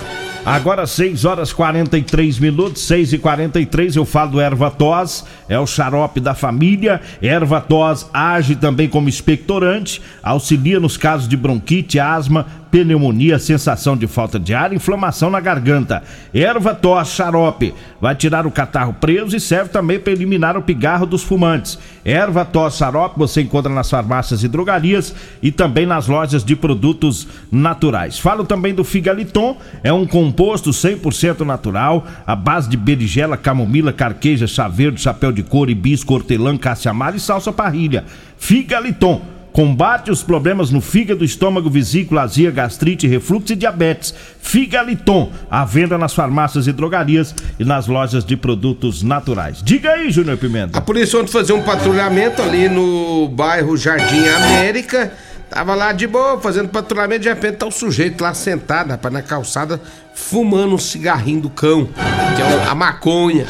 Agora 0.46 0.86
6 0.86 1.24
horas 1.24 1.52
43 1.52 2.38
minutos, 2.38 2.82
6 2.82 3.14
e 3.14 3.18
43 3.18 3.96
eu 3.96 4.04
falo 4.04 4.30
do 4.30 4.40
erva 4.40 4.70
tos, 4.70 5.24
é 5.48 5.58
o 5.58 5.66
xarope 5.66 6.20
da 6.20 6.36
família. 6.36 7.00
Erva 7.20 7.60
tos 7.60 8.08
age 8.14 8.54
também 8.54 8.88
como 8.88 9.08
expectorante, 9.08 10.00
auxilia 10.22 10.78
nos 10.78 10.96
casos 10.96 11.26
de 11.26 11.36
bronquite, 11.36 11.98
asma, 11.98 12.46
pneumonia, 12.84 13.38
sensação 13.38 13.96
de 13.96 14.06
falta 14.06 14.38
de 14.38 14.52
ar, 14.52 14.72
inflamação 14.72 15.30
na 15.30 15.40
garganta. 15.40 16.02
Erva 16.34 16.74
tos 16.74 17.08
xarope 17.08 17.72
vai 18.00 18.14
tirar 18.14 18.46
o 18.46 18.50
catarro 18.50 18.92
preso 18.94 19.34
e 19.36 19.40
serve 19.40 19.70
também 19.70 19.98
para 19.98 20.12
eliminar 20.12 20.56
o 20.56 20.62
pigarro 20.62 21.06
dos 21.06 21.22
fumantes. 21.22 21.78
Erva 22.04 22.44
tos 22.44 22.76
xarope 22.76 23.18
você 23.18 23.40
encontra 23.42 23.72
nas 23.72 23.88
farmácias 23.88 24.42
e 24.42 24.48
drogarias 24.48 25.14
e 25.42 25.50
também 25.50 25.86
nas 25.86 26.06
lojas 26.06 26.44
de 26.44 26.54
produtos 26.54 27.26
naturais. 27.50 28.18
Falo 28.18 28.44
também 28.44 28.74
do 28.74 28.84
Figaliton, 28.84 29.56
é 29.82 29.92
um 29.92 30.06
composto 30.06 30.70
100% 30.70 31.40
natural, 31.40 32.06
à 32.26 32.36
base 32.36 32.68
de 32.68 32.76
berigela, 32.76 33.36
camomila, 33.36 33.92
carqueja, 33.92 34.46
chá 34.46 34.68
verde, 34.68 35.00
chapéu 35.00 35.32
de 35.32 35.42
couro, 35.42 35.70
hibisco, 35.70 36.14
hortelã, 36.14 36.56
caça-amara 36.56 37.16
e 37.16 37.20
salsa 37.20 37.52
parrilha. 37.52 38.04
Figaliton 38.36 39.35
combate 39.56 40.10
os 40.10 40.22
problemas 40.22 40.70
no 40.70 40.82
fígado, 40.82 41.24
estômago, 41.24 41.70
vesícula, 41.70 42.20
azia, 42.20 42.50
gastrite, 42.50 43.06
refluxo 43.06 43.54
e 43.54 43.56
diabetes. 43.56 44.12
Figaliton, 44.38 45.32
à 45.50 45.64
venda 45.64 45.96
nas 45.96 46.12
farmácias 46.12 46.66
e 46.66 46.72
drogarias 46.72 47.34
e 47.58 47.64
nas 47.64 47.86
lojas 47.86 48.22
de 48.22 48.36
produtos 48.36 49.02
naturais. 49.02 49.62
Diga 49.62 49.92
aí, 49.92 50.10
Júnior 50.10 50.36
Pimenta. 50.36 50.76
A 50.76 50.82
polícia 50.82 51.18
ontem 51.18 51.32
fazer 51.32 51.54
um 51.54 51.62
patrulhamento 51.62 52.42
ali 52.42 52.68
no 52.68 53.28
bairro 53.28 53.78
Jardim 53.78 54.28
América. 54.28 55.10
Tava 55.48 55.74
lá 55.76 55.92
de 55.92 56.06
boa, 56.08 56.40
fazendo 56.40 56.68
patrulhamento, 56.68 57.22
de 57.22 57.28
repente 57.28 57.56
tá 57.58 57.66
o 57.66 57.70
sujeito 57.70 58.20
lá 58.22 58.34
sentado, 58.34 58.90
rapaz, 58.90 59.14
na 59.14 59.22
calçada, 59.22 59.80
fumando 60.12 60.74
um 60.74 60.78
cigarrinho 60.78 61.42
do 61.42 61.50
cão, 61.50 61.86
que 62.34 62.42
é 62.42 62.64
a 62.68 62.74
maconha. 62.74 63.46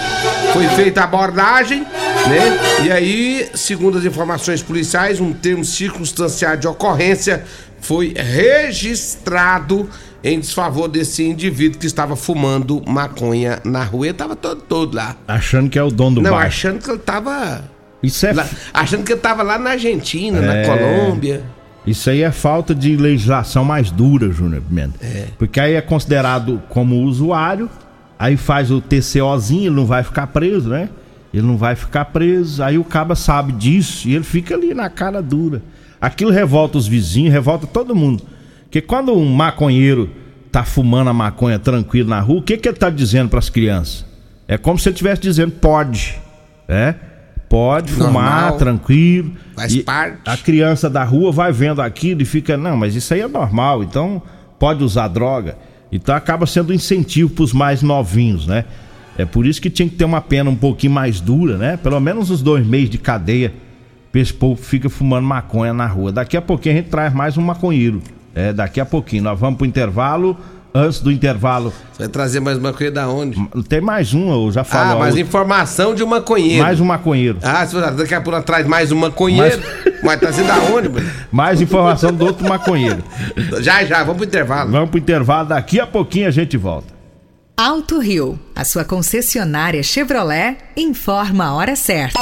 Foi 0.53 0.67
feita 0.69 1.01
a 1.01 1.05
abordagem, 1.05 1.81
né? 1.81 2.85
E 2.85 2.93
aí, 2.93 3.49
segundo 3.55 3.97
as 3.99 4.05
informações 4.05 4.63
policiais, 4.63 5.21
um 5.21 5.33
termo 5.33 5.65
circunstanciado 5.65 6.61
de 6.61 6.69
ocorrência 6.69 7.45
foi 7.81 8.13
registrado 8.15 9.89
em 10.23 10.41
desfavor 10.41 10.89
desse 10.89 11.23
indivíduo 11.25 11.79
que 11.79 11.87
estava 11.87 12.15
fumando 12.17 12.83
maconha 12.87 13.59
na 13.65 13.85
rua. 13.85 14.07
Ele 14.07 14.15
tava 14.15 14.35
todo, 14.37 14.61
todo 14.63 14.95
lá. 14.95 15.17
Achando 15.27 15.71
que 15.71 15.79
é 15.79 15.83
o 15.83 15.91
dono 15.91 16.17
do 16.17 16.23
Não, 16.23 16.31
bairro. 16.33 16.47
achando 16.47 16.83
que 16.83 16.91
ele 16.91 16.99
tava. 16.99 17.65
Isso 18.03 18.27
é 18.27 18.33
lá- 18.33 18.47
achando 18.75 19.05
que 19.05 19.13
ele 19.13 19.21
tava 19.21 19.43
lá 19.43 19.59
na 19.59 19.71
Argentina, 19.71 20.41
na 20.41 20.57
É. 20.57 20.65
Colômbia. 20.67 21.43
Isso 21.87 22.11
aí 22.11 22.23
é 22.23 22.33
falta 22.33 22.75
de 22.75 22.97
legislação 22.97 23.65
mais 23.65 23.91
dura, 23.91 24.31
Júnior 24.33 24.63
Pimenta. 24.63 24.99
Porque 25.39 25.61
aí 25.61 25.75
é 25.75 25.81
considerado 25.81 26.61
como 26.69 27.03
usuário, 27.05 27.71
aí 28.19 28.37
faz 28.37 28.71
o 28.71 28.81
TCOzinho, 28.81 29.69
ele 29.69 29.77
não 29.77 29.87
vai 29.87 30.03
ficar 30.03 30.27
preso, 30.27 30.69
né? 30.69 30.89
Ele 31.33 31.47
não 31.47 31.57
vai 31.57 31.77
ficar 31.77 32.07
preso, 32.07 32.63
aí 32.63 32.79
o 32.79 32.85
caba 32.85 33.15
sabe 33.15 33.53
disso 33.53 34.09
e 34.09 34.15
ele 34.15 34.25
fica 34.25 34.55
ali 34.55 34.75
na 34.75 34.89
cara 34.89 35.23
dura. 35.23 35.63
Aquilo 36.01 36.31
revolta 36.31 36.79
os 36.79 36.87
vizinhos, 36.87 37.33
revolta 37.33 37.67
todo 37.67 37.95
mundo. 37.95 38.23
Porque 38.65 38.81
quando 38.81 39.13
um 39.13 39.33
maconheiro 39.33 40.11
tá 40.51 40.65
fumando 40.65 41.11
a 41.11 41.13
maconha 41.13 41.59
tranquilo 41.59 42.09
na 42.09 42.21
rua, 42.21 42.39
o 42.39 42.43
que 42.43 42.57
que 42.57 42.69
ele 42.69 42.77
tá 42.77 42.91
dizendo 42.91 43.29
pras 43.29 43.49
crianças? 43.49 44.05
É 44.49 44.57
como 44.57 44.79
se 44.79 44.89
ele 44.89 44.95
estivesse 44.95 45.21
dizendo 45.21 45.53
pode, 45.53 46.19
né? 46.69 46.95
Pode 47.49 47.93
fumar 47.93 48.13
Normal. 48.43 48.57
tranquilo. 48.59 49.33
Faz 49.55 49.75
E 49.75 49.83
parte. 49.83 50.19
A 50.27 50.37
criança 50.37 50.91
da 50.91 51.05
rua 51.05 51.31
vai 51.31 51.53
vendo 51.53 51.81
aquilo 51.81 52.23
e 52.23 52.25
fica, 52.25 52.57
não, 52.57 52.77
mas 52.77 52.95
isso 52.95 53.15
aí 53.15 53.21
é 53.21 53.29
normal, 53.29 53.83
então 53.85 54.21
pode 54.59 54.83
usar 54.83 55.09
droga. 55.09 55.57
Então 55.93 56.15
acaba 56.15 56.47
sendo 56.47 56.71
um 56.71 56.75
incentivo 56.75 57.31
pros 57.31 57.53
mais 57.53 57.83
novinhos, 57.83 58.47
né? 58.47 58.65
É 59.17 59.25
por 59.25 59.47
isso 59.47 59.63
que 59.63 59.71
tinha 59.71 59.89
que 59.89 59.95
ter 59.95 60.05
uma 60.05 60.21
pena 60.21 60.51
um 60.51 60.57
pouquinho 60.57 60.93
mais 60.93 61.21
dura, 61.21 61.57
né? 61.57 61.77
Pelo 61.77 61.99
menos 62.01 62.31
uns 62.31 62.43
dois 62.43 62.67
meses 62.67 62.91
de 62.91 62.99
cadeia 62.99 63.53
pra 64.13 64.21
esse 64.21 64.35
povo 64.35 64.61
que 64.61 64.67
fica 64.67 64.91
fumando 64.91 65.25
maconha 65.25 65.73
na 65.73 65.87
rua. 65.87 66.13
Daqui 66.13 66.37
a 66.37 66.43
pouquinho 66.43 66.75
a 66.75 66.79
gente 66.79 66.91
traz 66.91 67.15
mais 67.15 67.39
um 67.39 67.43
maconheiro. 67.43 68.03
É, 68.35 68.53
daqui 68.53 68.81
a 68.81 68.85
pouquinho. 68.85 69.23
Nós 69.23 69.39
vamos 69.39 69.57
pro 69.57 69.67
intervalo. 69.67 70.37
Antes 70.79 71.01
do 71.01 71.11
intervalo, 71.11 71.73
Você 71.93 72.01
vai 72.03 72.09
trazer 72.09 72.41
mais 72.41 72.59
maconha 72.59 72.91
da 72.91 73.09
onde? 73.09 73.43
tem 73.67 73.81
mais 73.81 74.13
um, 74.13 74.31
eu 74.31 74.53
já 74.53 74.61
Ah, 74.61 74.65
falo. 74.65 74.99
mais 74.99 75.17
informação 75.17 75.95
de 75.95 76.03
um 76.05 76.07
maconheiro. 76.07 76.63
mais 76.63 76.79
um 76.81 76.85
maconheiro. 76.85 77.39
Ah, 77.43 77.67
se 77.67 77.75
você 77.75 77.91
daqui 77.93 78.15
a 78.15 78.21
pouco 78.21 78.43
traz 78.43 78.67
mais 78.67 78.93
um 78.93 78.97
maconheiro. 78.97 79.59
Mas 80.03 80.21
trazer 80.21 80.45
da 80.45 80.57
onde, 80.59 80.91
mano? 80.91 81.11
Mais 81.33 81.63
informação 81.63 82.13
do 82.13 82.27
outro 82.27 82.47
maconheiro. 82.47 83.03
Já, 83.63 83.85
já, 83.87 84.01
vamos 84.05 84.17
pro 84.19 84.27
intervalo. 84.27 84.71
Vamos 84.71 84.91
pro 84.91 84.99
intervalo, 84.99 85.49
daqui 85.49 85.81
a 85.81 85.87
pouquinho 85.87 86.29
a 86.29 86.31
gente 86.31 86.59
volta. 86.59 86.95
Alto 87.57 87.99
Rio, 87.99 88.39
a 88.55 88.63
sua 88.63 88.85
concessionária 88.85 89.83
Chevrolet, 89.83 90.59
informa 90.77 91.47
a 91.47 91.55
hora 91.55 91.75
certa. 91.75 92.21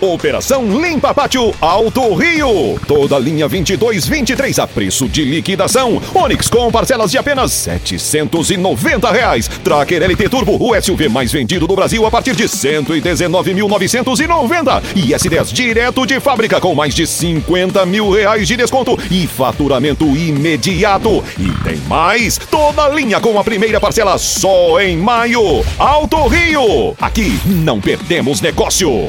Operação 0.00 0.80
Limpa 0.80 1.12
Pátio 1.12 1.52
Alto 1.60 2.14
Rio. 2.14 2.78
Toda 2.86 3.18
linha 3.18 3.48
22, 3.48 4.06
23 4.06 4.60
a 4.60 4.66
preço 4.66 5.08
de 5.08 5.24
liquidação. 5.24 6.00
Onix 6.14 6.48
com 6.48 6.70
parcelas 6.70 7.10
de 7.10 7.18
apenas 7.18 7.52
790 7.52 9.10
reais. 9.10 9.50
Tracker 9.64 10.04
LT 10.04 10.28
Turbo, 10.28 10.56
o 10.60 10.80
SUV 10.80 11.08
mais 11.08 11.32
vendido 11.32 11.66
do 11.66 11.74
Brasil 11.74 12.06
a 12.06 12.12
partir 12.12 12.36
de 12.36 12.44
119.990. 12.44 14.82
E 14.94 15.08
S10 15.08 15.52
direto 15.52 16.06
de 16.06 16.20
fábrica 16.20 16.60
com 16.60 16.76
mais 16.76 16.94
de 16.94 17.04
50 17.04 17.84
mil 17.84 18.08
reais 18.10 18.46
de 18.46 18.56
desconto 18.56 18.96
e 19.10 19.26
faturamento 19.26 20.06
imediato. 20.16 21.24
E 21.36 21.50
tem 21.64 21.78
mais, 21.88 22.38
toda 22.38 22.88
linha 22.90 23.18
com 23.18 23.36
a 23.36 23.42
primeira 23.42 23.80
parcela 23.80 24.16
só 24.16 24.80
em 24.80 24.96
maio. 24.96 25.64
Alto 25.76 26.28
Rio. 26.28 26.94
Aqui 27.00 27.40
não 27.46 27.80
perdemos 27.80 28.40
negócio. 28.40 29.08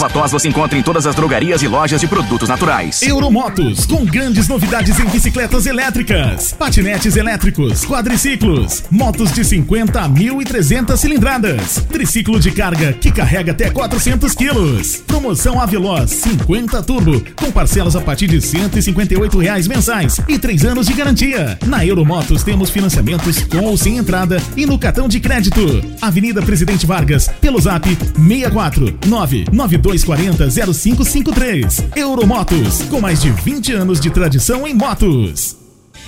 Erva 0.01 0.13
tos 0.13 0.31
você 0.31 0.47
encontra 0.47 0.75
em 0.79 0.81
todas 0.81 1.05
as 1.05 1.13
drogarias 1.13 1.61
e 1.61 1.67
lojas 1.67 2.01
de 2.01 2.07
produtos 2.07 2.49
naturais. 2.49 3.03
Euromotos, 3.03 3.85
com 3.85 4.03
grandes 4.03 4.47
novidades 4.47 4.99
em 4.99 5.05
bicicletas 5.05 5.67
elétricas, 5.67 6.53
patinetes 6.53 7.15
elétricos, 7.15 7.85
quadriciclos, 7.85 8.83
motos 8.89 9.31
de 9.31 9.45
50 9.45 10.01
a 10.01 10.09
1.300 10.09 10.97
cilindradas, 10.97 11.85
triciclo 11.87 12.39
de 12.39 12.49
carga 12.49 12.93
que 12.93 13.11
carrega 13.11 13.51
até 13.51 13.69
400 13.69 14.33
quilos. 14.33 15.03
Promoção 15.05 15.61
Aveloz 15.61 16.09
50 16.09 16.81
Turbo, 16.81 17.23
com 17.35 17.51
parcelas 17.51 17.95
a 17.95 18.01
partir 18.01 18.25
de 18.25 18.41
158 18.41 19.37
reais 19.37 19.67
mensais 19.67 20.19
e 20.27 20.39
3 20.39 20.65
anos 20.65 20.87
de 20.87 20.93
garantia. 20.93 21.59
Na 21.67 21.85
Euromotos 21.85 22.43
temos 22.43 22.71
financiamentos 22.71 23.43
com 23.43 23.65
ou 23.65 23.77
sem 23.77 23.97
entrada 23.97 24.41
e 24.57 24.65
no 24.65 24.79
cartão 24.79 25.07
de 25.07 25.19
crédito. 25.19 25.61
Avenida 26.01 26.41
Presidente 26.41 26.87
Vargas, 26.87 27.29
pelo 27.39 27.61
zap 27.61 27.87
64 27.87 28.97
99240 29.05 29.80
0553. 29.81 31.85
Euromotos, 31.95 32.83
com 32.83 33.01
mais 33.01 33.21
de 33.21 33.31
20 33.31 33.73
anos 33.73 33.99
de 33.99 34.09
tradição 34.09 34.67
em 34.67 34.73
motos. 34.73 35.61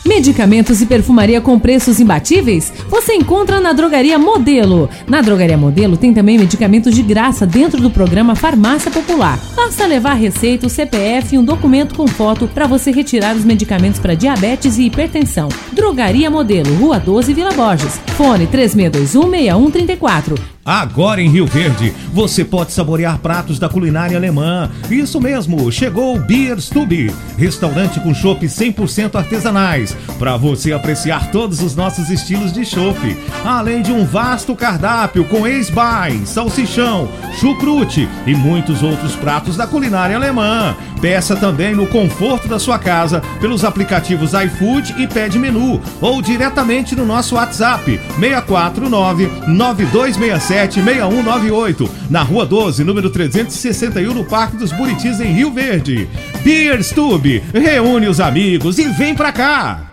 Medicamentos 0.06 0.82
e 0.82 0.86
perfumaria 0.86 1.40
com 1.40 1.58
preços 1.58 2.00
imbatíveis? 2.00 2.74
Você 2.90 3.14
encontra 3.14 3.62
na 3.62 3.72
Drogaria 3.72 4.20
Modelo. 4.20 4.90
Na 5.08 5.22
Drogaria 5.22 5.58
Modelo 5.58 5.96
tem 5.96 6.14
também 6.14 6.38
medicamentos 6.38 6.94
de 6.94 7.02
graça 7.02 7.48
dentro 7.48 7.82
do 7.82 7.90
programa 7.90 8.36
Farmácia 8.36 8.92
Popular. 8.92 9.40
Basta 9.56 9.86
levar 9.86 10.16
receita, 10.16 10.68
o 10.68 10.70
CPF 10.70 11.36
e 11.36 11.38
um 11.38 11.46
documento 11.46 11.96
com 11.96 12.06
foto 12.06 12.50
para 12.50 12.68
você 12.68 12.92
retirar 12.92 13.34
os 13.34 13.46
medicamentos 13.46 14.00
para 14.00 14.14
diabetes 14.14 14.78
e 14.78 14.84
hipertensão. 14.84 15.48
Drogaria 15.72 16.30
Modelo, 16.30 16.76
Rua 16.76 17.00
12, 17.00 17.34
Vila 17.34 17.54
Borges. 17.54 17.98
Fone 18.18 18.46
3621 18.48 19.30
6134. 19.30 20.53
Agora 20.66 21.22
em 21.22 21.28
Rio 21.28 21.46
Verde, 21.46 21.94
você 22.14 22.46
pode 22.46 22.72
saborear 22.72 23.18
pratos 23.18 23.60
da 23.60 23.68
culinária 23.68 24.16
alemã. 24.16 24.70
Isso 24.90 25.20
mesmo, 25.20 25.70
chegou 25.70 26.16
o 26.16 26.20
Beer 26.20 26.58
Stube, 26.62 27.14
restaurante 27.38 28.00
com 28.00 28.14
chopp 28.14 28.46
100% 28.46 29.16
artesanais, 29.16 29.96
para 30.18 30.38
você 30.38 30.72
apreciar 30.72 31.32
todos 31.32 31.62
os 31.62 31.76
nossos 31.76 32.10
estilos 32.10 32.54
de 32.54 32.64
chopp, 32.64 32.98
além 33.44 33.82
de 33.82 33.92
um 33.92 34.06
vasto 34.06 34.56
cardápio 34.56 35.26
com 35.26 35.46
ex-bai, 35.46 36.22
salsichão, 36.26 37.10
chucrute 37.42 38.08
e 38.26 38.34
muitos 38.34 38.82
outros 38.82 39.18
pratos 39.18 39.58
da 39.58 39.68
culinária 39.68 40.16
alemã. 40.16 40.74
Peça 41.02 41.36
também 41.36 41.76
no 41.76 41.88
conforto 41.88 42.48
da 42.48 42.58
sua 42.58 42.80
casa 42.80 43.22
pelos 43.42 43.66
aplicativos 43.66 44.32
iFood 44.32 44.96
e 44.98 45.08
Pede 45.08 45.38
Menu 45.38 45.82
ou 46.00 46.22
diretamente 46.22 46.96
no 46.96 47.06
nosso 47.06 47.36
WhatsApp 47.36 48.00
649 48.18 49.30
9267 49.48 50.53
6198, 50.54 51.90
na 52.10 52.22
Rua 52.22 52.46
12, 52.46 52.84
número 52.84 53.10
361, 53.10 54.14
no 54.14 54.24
Parque 54.24 54.56
dos 54.56 54.72
Buritis, 54.72 55.20
em 55.20 55.34
Rio 55.34 55.52
Verde. 55.52 56.08
Beer 56.44 56.84
Stube, 56.84 57.44
reúne 57.52 58.08
os 58.08 58.20
amigos 58.20 58.78
e 58.78 58.88
vem 58.90 59.16
pra 59.16 59.32
cá! 59.32 59.93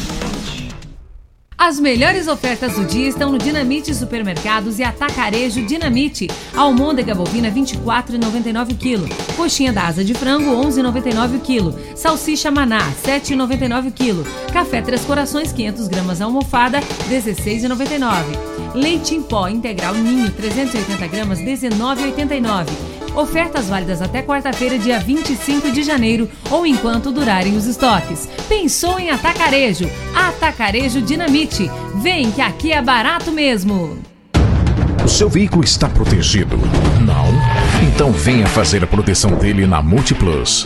As 1.63 1.79
melhores 1.79 2.27
ofertas 2.27 2.73
do 2.73 2.83
dia 2.85 3.07
estão 3.07 3.31
no 3.31 3.37
Dinamite 3.37 3.93
Supermercados 3.93 4.79
e 4.79 4.83
Atacarejo 4.83 5.63
Dinamite. 5.63 6.27
Almôndega 6.55 7.13
bovina 7.13 7.51
24,99 7.51 8.75
kg. 8.79 9.35
Coxinha 9.35 9.71
da 9.71 9.85
asa 9.85 10.03
de 10.03 10.15
frango 10.15 10.49
11,99 10.49 11.39
kg. 11.39 11.95
Salsicha 11.95 12.49
maná 12.49 12.79
7,99 13.05 13.91
kg. 13.93 14.51
Café 14.51 14.81
Três 14.81 15.05
Corações 15.05 15.51
500 15.51 15.87
gramas 15.87 16.19
almofada 16.19 16.81
16,99. 17.07 18.23
Leite 18.73 19.13
em 19.13 19.21
pó 19.21 19.47
integral 19.47 19.93
ninho 19.93 20.31
380 20.31 21.07
gramas 21.09 21.37
19,89. 21.37 22.90
Ofertas 23.15 23.67
válidas 23.67 24.01
até 24.01 24.21
quarta-feira, 24.21 24.79
dia 24.79 24.99
25 24.99 25.71
de 25.71 25.83
janeiro 25.83 26.29
ou 26.49 26.65
enquanto 26.65 27.11
durarem 27.11 27.57
os 27.57 27.65
estoques. 27.65 28.27
Pensou 28.47 28.99
em 28.99 29.09
atacarejo? 29.09 29.89
Atacarejo 30.15 31.01
Dinamite. 31.01 31.69
Vem 31.95 32.31
que 32.31 32.41
aqui 32.41 32.71
é 32.71 32.81
barato 32.81 33.31
mesmo. 33.31 33.97
O 35.03 35.07
seu 35.07 35.29
veículo 35.29 35.63
está 35.63 35.89
protegido? 35.89 36.57
Não? 37.05 37.25
Então 37.87 38.11
venha 38.11 38.47
fazer 38.47 38.83
a 38.83 38.87
proteção 38.87 39.31
dele 39.31 39.65
na 39.67 39.81
Multiplus. 39.81 40.65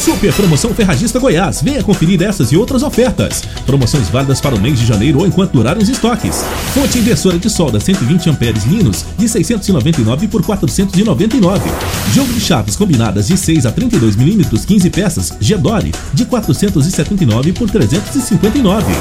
Super 0.00 0.32
Promoção 0.32 0.72
Ferragista 0.72 1.18
Goiás. 1.18 1.60
Venha 1.60 1.82
conferir 1.82 2.22
essas 2.22 2.50
e 2.50 2.56
outras 2.56 2.82
ofertas. 2.82 3.42
Promoções 3.66 4.08
válidas 4.08 4.40
para 4.40 4.54
o 4.54 4.60
mês 4.60 4.78
de 4.78 4.86
janeiro 4.86 5.18
ou 5.18 5.26
enquanto 5.26 5.52
durarem 5.52 5.82
os 5.82 5.90
estoques. 5.90 6.42
Fonte 6.72 6.98
inversora 6.98 7.38
de 7.38 7.50
solda 7.50 7.78
120 7.78 8.30
amperes 8.30 8.64
Linus 8.64 9.04
de 9.18 9.28
699 9.28 10.26
por 10.28 10.42
499. 10.42 11.70
Jogo 12.14 12.32
de 12.32 12.40
chaves 12.40 12.76
combinadas 12.76 13.26
de 13.26 13.36
6 13.36 13.66
a 13.66 13.72
32 13.72 14.16
milímetros 14.16 14.64
15 14.64 14.88
peças 14.88 15.32
Gedore 15.38 15.92
de 16.14 16.24
479 16.24 17.52
por 17.52 17.68
359. 17.68 18.92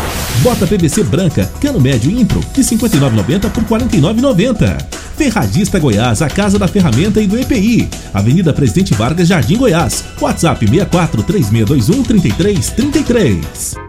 Bota 0.41 0.67
PVC 0.67 1.03
branca 1.03 1.49
cano 1.61 1.79
médio 1.79 2.11
Impro 2.11 2.41
de 2.53 2.61
59,90 2.61 3.49
por 3.51 3.63
49,90. 3.63 4.98
Ferragista 5.19 5.79
Goiás, 5.79 6.21
a 6.21 6.29
casa 6.29 6.57
da 6.57 6.65
ferramenta 6.65 7.21
e 7.21 7.27
do 7.27 7.37
EPI. 7.37 7.89
Avenida 8.13 8.53
Presidente 8.53 8.95
Vargas, 8.95 9.27
Jardim 9.27 9.57
Goiás. 9.57 10.05
WhatsApp 10.21 10.65
64 10.65 11.23
3621 11.23 12.03
3333. 12.03 13.88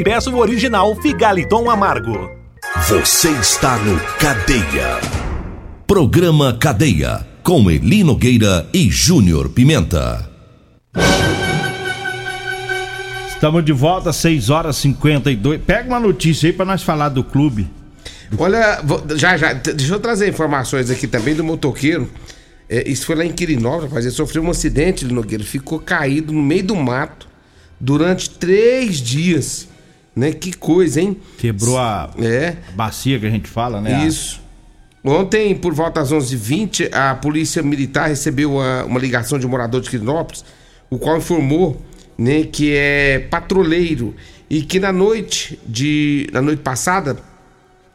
e 0.00 0.02
peça 0.02 0.30
o 0.30 0.38
original 0.38 0.96
Figaliton 0.96 1.68
Amargo. 1.68 2.30
Você 2.88 3.28
está 3.32 3.76
no 3.76 4.00
Cadeia. 4.18 4.98
Programa 5.86 6.56
Cadeia. 6.58 7.26
Com 7.42 7.70
Eli 7.70 8.02
Nogueira 8.02 8.66
e 8.72 8.90
Júnior 8.90 9.50
Pimenta. 9.50 10.26
Estamos 13.28 13.62
de 13.62 13.72
volta, 13.72 14.10
6 14.10 14.48
horas 14.48 14.78
e 14.78 14.82
52. 14.82 15.60
Pega 15.66 15.86
uma 15.86 16.00
notícia 16.00 16.48
aí 16.48 16.52
para 16.54 16.64
nós 16.64 16.82
falar 16.82 17.10
do 17.10 17.22
clube. 17.22 17.68
Olha, 18.38 18.80
já, 19.16 19.36
já, 19.36 19.52
deixa 19.52 19.92
eu 19.92 20.00
trazer 20.00 20.30
informações 20.30 20.90
aqui 20.90 21.06
também 21.06 21.34
do 21.34 21.44
motoqueiro. 21.44 22.10
É, 22.70 22.88
isso 22.88 23.04
foi 23.04 23.16
lá 23.16 23.24
em 23.24 23.32
Quirinópolis, 23.32 23.90
rapaz. 23.90 24.06
Ele 24.06 24.14
sofreu 24.14 24.42
um 24.42 24.50
acidente, 24.50 25.04
Nogueira. 25.04 25.44
Ficou 25.44 25.78
caído 25.78 26.32
no 26.32 26.40
meio 26.40 26.64
do 26.64 26.76
mato 26.76 27.28
durante 27.78 28.30
três 28.30 28.96
dias. 28.96 29.68
Né? 30.20 30.32
Que 30.32 30.52
coisa, 30.52 31.00
hein? 31.00 31.16
Quebrou 31.38 31.78
a 31.78 32.10
É. 32.20 32.54
bacia 32.74 33.18
que 33.18 33.24
a 33.24 33.30
gente 33.30 33.48
fala, 33.48 33.80
né? 33.80 34.06
Isso. 34.06 34.38
Ontem, 35.02 35.54
por 35.54 35.72
volta 35.72 35.98
às 36.02 36.12
11h20, 36.12 36.90
a 36.92 37.14
Polícia 37.14 37.62
Militar 37.62 38.08
recebeu 38.08 38.60
a- 38.60 38.84
uma 38.84 39.00
ligação 39.00 39.38
de 39.38 39.46
um 39.46 39.48
morador 39.48 39.80
de 39.80 39.88
Quirinópolis, 39.88 40.44
o 40.90 40.98
qual 40.98 41.16
informou 41.16 41.80
né, 42.18 42.42
que 42.42 42.74
é 42.76 43.20
patrulheiro 43.30 44.14
e 44.50 44.60
que 44.60 44.78
na 44.78 44.92
noite 44.92 45.58
de 45.66 46.28
na 46.34 46.42
noite 46.42 46.60
passada 46.60 47.16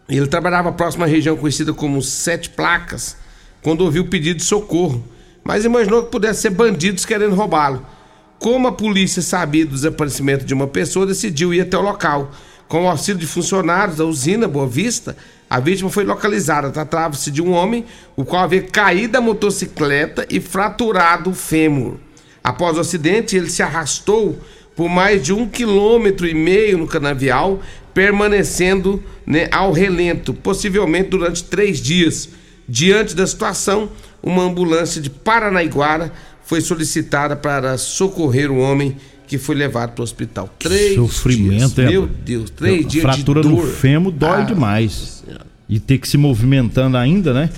ele 0.10 0.26
trabalhava 0.26 0.72
próximo 0.72 1.04
à 1.04 1.08
região 1.08 1.38
conhecida 1.38 1.76
como 1.76 2.02
Sete 2.02 2.50
Placas, 2.50 3.18
quando 3.62 3.82
ouviu 3.82 4.02
o 4.02 4.08
pedido 4.08 4.38
de 4.38 4.44
socorro, 4.44 5.04
mas 5.44 5.64
imaginou 5.64 6.02
que 6.06 6.10
pudesse 6.12 6.42
ser 6.42 6.50
bandidos 6.50 7.06
querendo 7.06 7.36
roubá-lo. 7.36 7.86
Como 8.40 8.68
a 8.68 8.72
polícia 8.72 9.22
sabia 9.22 9.66
do 9.66 9.74
desaparecimento 9.74 10.46
de 10.46 10.54
uma 10.54 10.68
pessoa, 10.68 11.06
decidiu 11.06 11.54
ir 11.54 11.62
até 11.62 11.78
o 11.78 11.82
local. 11.82 12.32
Com 12.68 12.84
o 12.84 12.90
auxílio 12.90 13.20
de 13.20 13.28
funcionários 13.28 13.98
da 13.98 14.06
usina 14.06 14.48
Boa 14.48 14.68
Vista, 14.68 15.16
a 15.50 15.60
vítima 15.60 15.90
foi 15.90 16.04
localizada. 16.04 16.72
Tratava-se 16.72 17.32
de 17.32 17.42
um 17.42 17.52
homem, 17.52 17.86
o 18.16 18.26
qual 18.26 18.44
havia 18.44 18.64
caído 18.64 19.14
da 19.14 19.22
motocicleta 19.22 20.26
e 20.30 20.40
fraturado 20.40 21.30
o 21.30 21.36
fêmur. 21.36 21.98
Após 22.44 22.78
o 22.78 22.82
acidente, 22.82 23.36
ele 23.36 23.50
se 23.50 23.64
arrastou 23.64 24.40
por 24.76 24.90
mais 24.90 25.24
de 25.24 25.32
um 25.34 25.48
quilômetro 25.48 26.28
e 26.28 26.34
meio 26.34 26.78
no 26.78 26.88
canavial, 26.88 27.62
permanecendo 27.94 29.02
né, 29.26 29.48
ao 29.52 29.72
relento, 29.72 30.34
possivelmente 30.34 31.10
durante 31.10 31.44
três 31.44 31.80
dias. 31.80 32.30
Diante 32.68 33.16
da 33.16 33.26
situação, 33.26 33.90
uma 34.22 34.44
ambulância 34.44 35.00
de 35.00 35.10
Paranaiguara 35.10 36.12
foi 36.46 36.62
solicitada 36.62 37.36
para 37.36 37.78
socorrer 37.78 38.52
o 38.52 38.58
homem 38.58 38.96
que 39.28 39.38
foi 39.38 39.56
levado 39.56 39.92
para 39.94 40.02
o 40.02 40.04
hospital. 40.04 40.48
Três 40.60 40.96
Sofrimento, 40.96 41.76
dias. 41.76 41.80
é. 41.80 41.90
Meu 41.90 42.06
Deus, 42.08 42.50
três 42.52 42.88
dias 42.88 43.02
Fratura 43.02 43.42
de 43.42 43.48
no 43.48 43.56
dor. 43.58 43.66
fêmur 43.68 44.12
dói 44.12 44.42
Ah, 44.42 44.46
demais. 44.46 45.24
E 45.68 45.80
ter 45.80 45.98
que 45.98 46.08
se 46.08 46.16
movimentando 46.18 46.96
ainda, 46.96 47.34
né? 47.34 47.50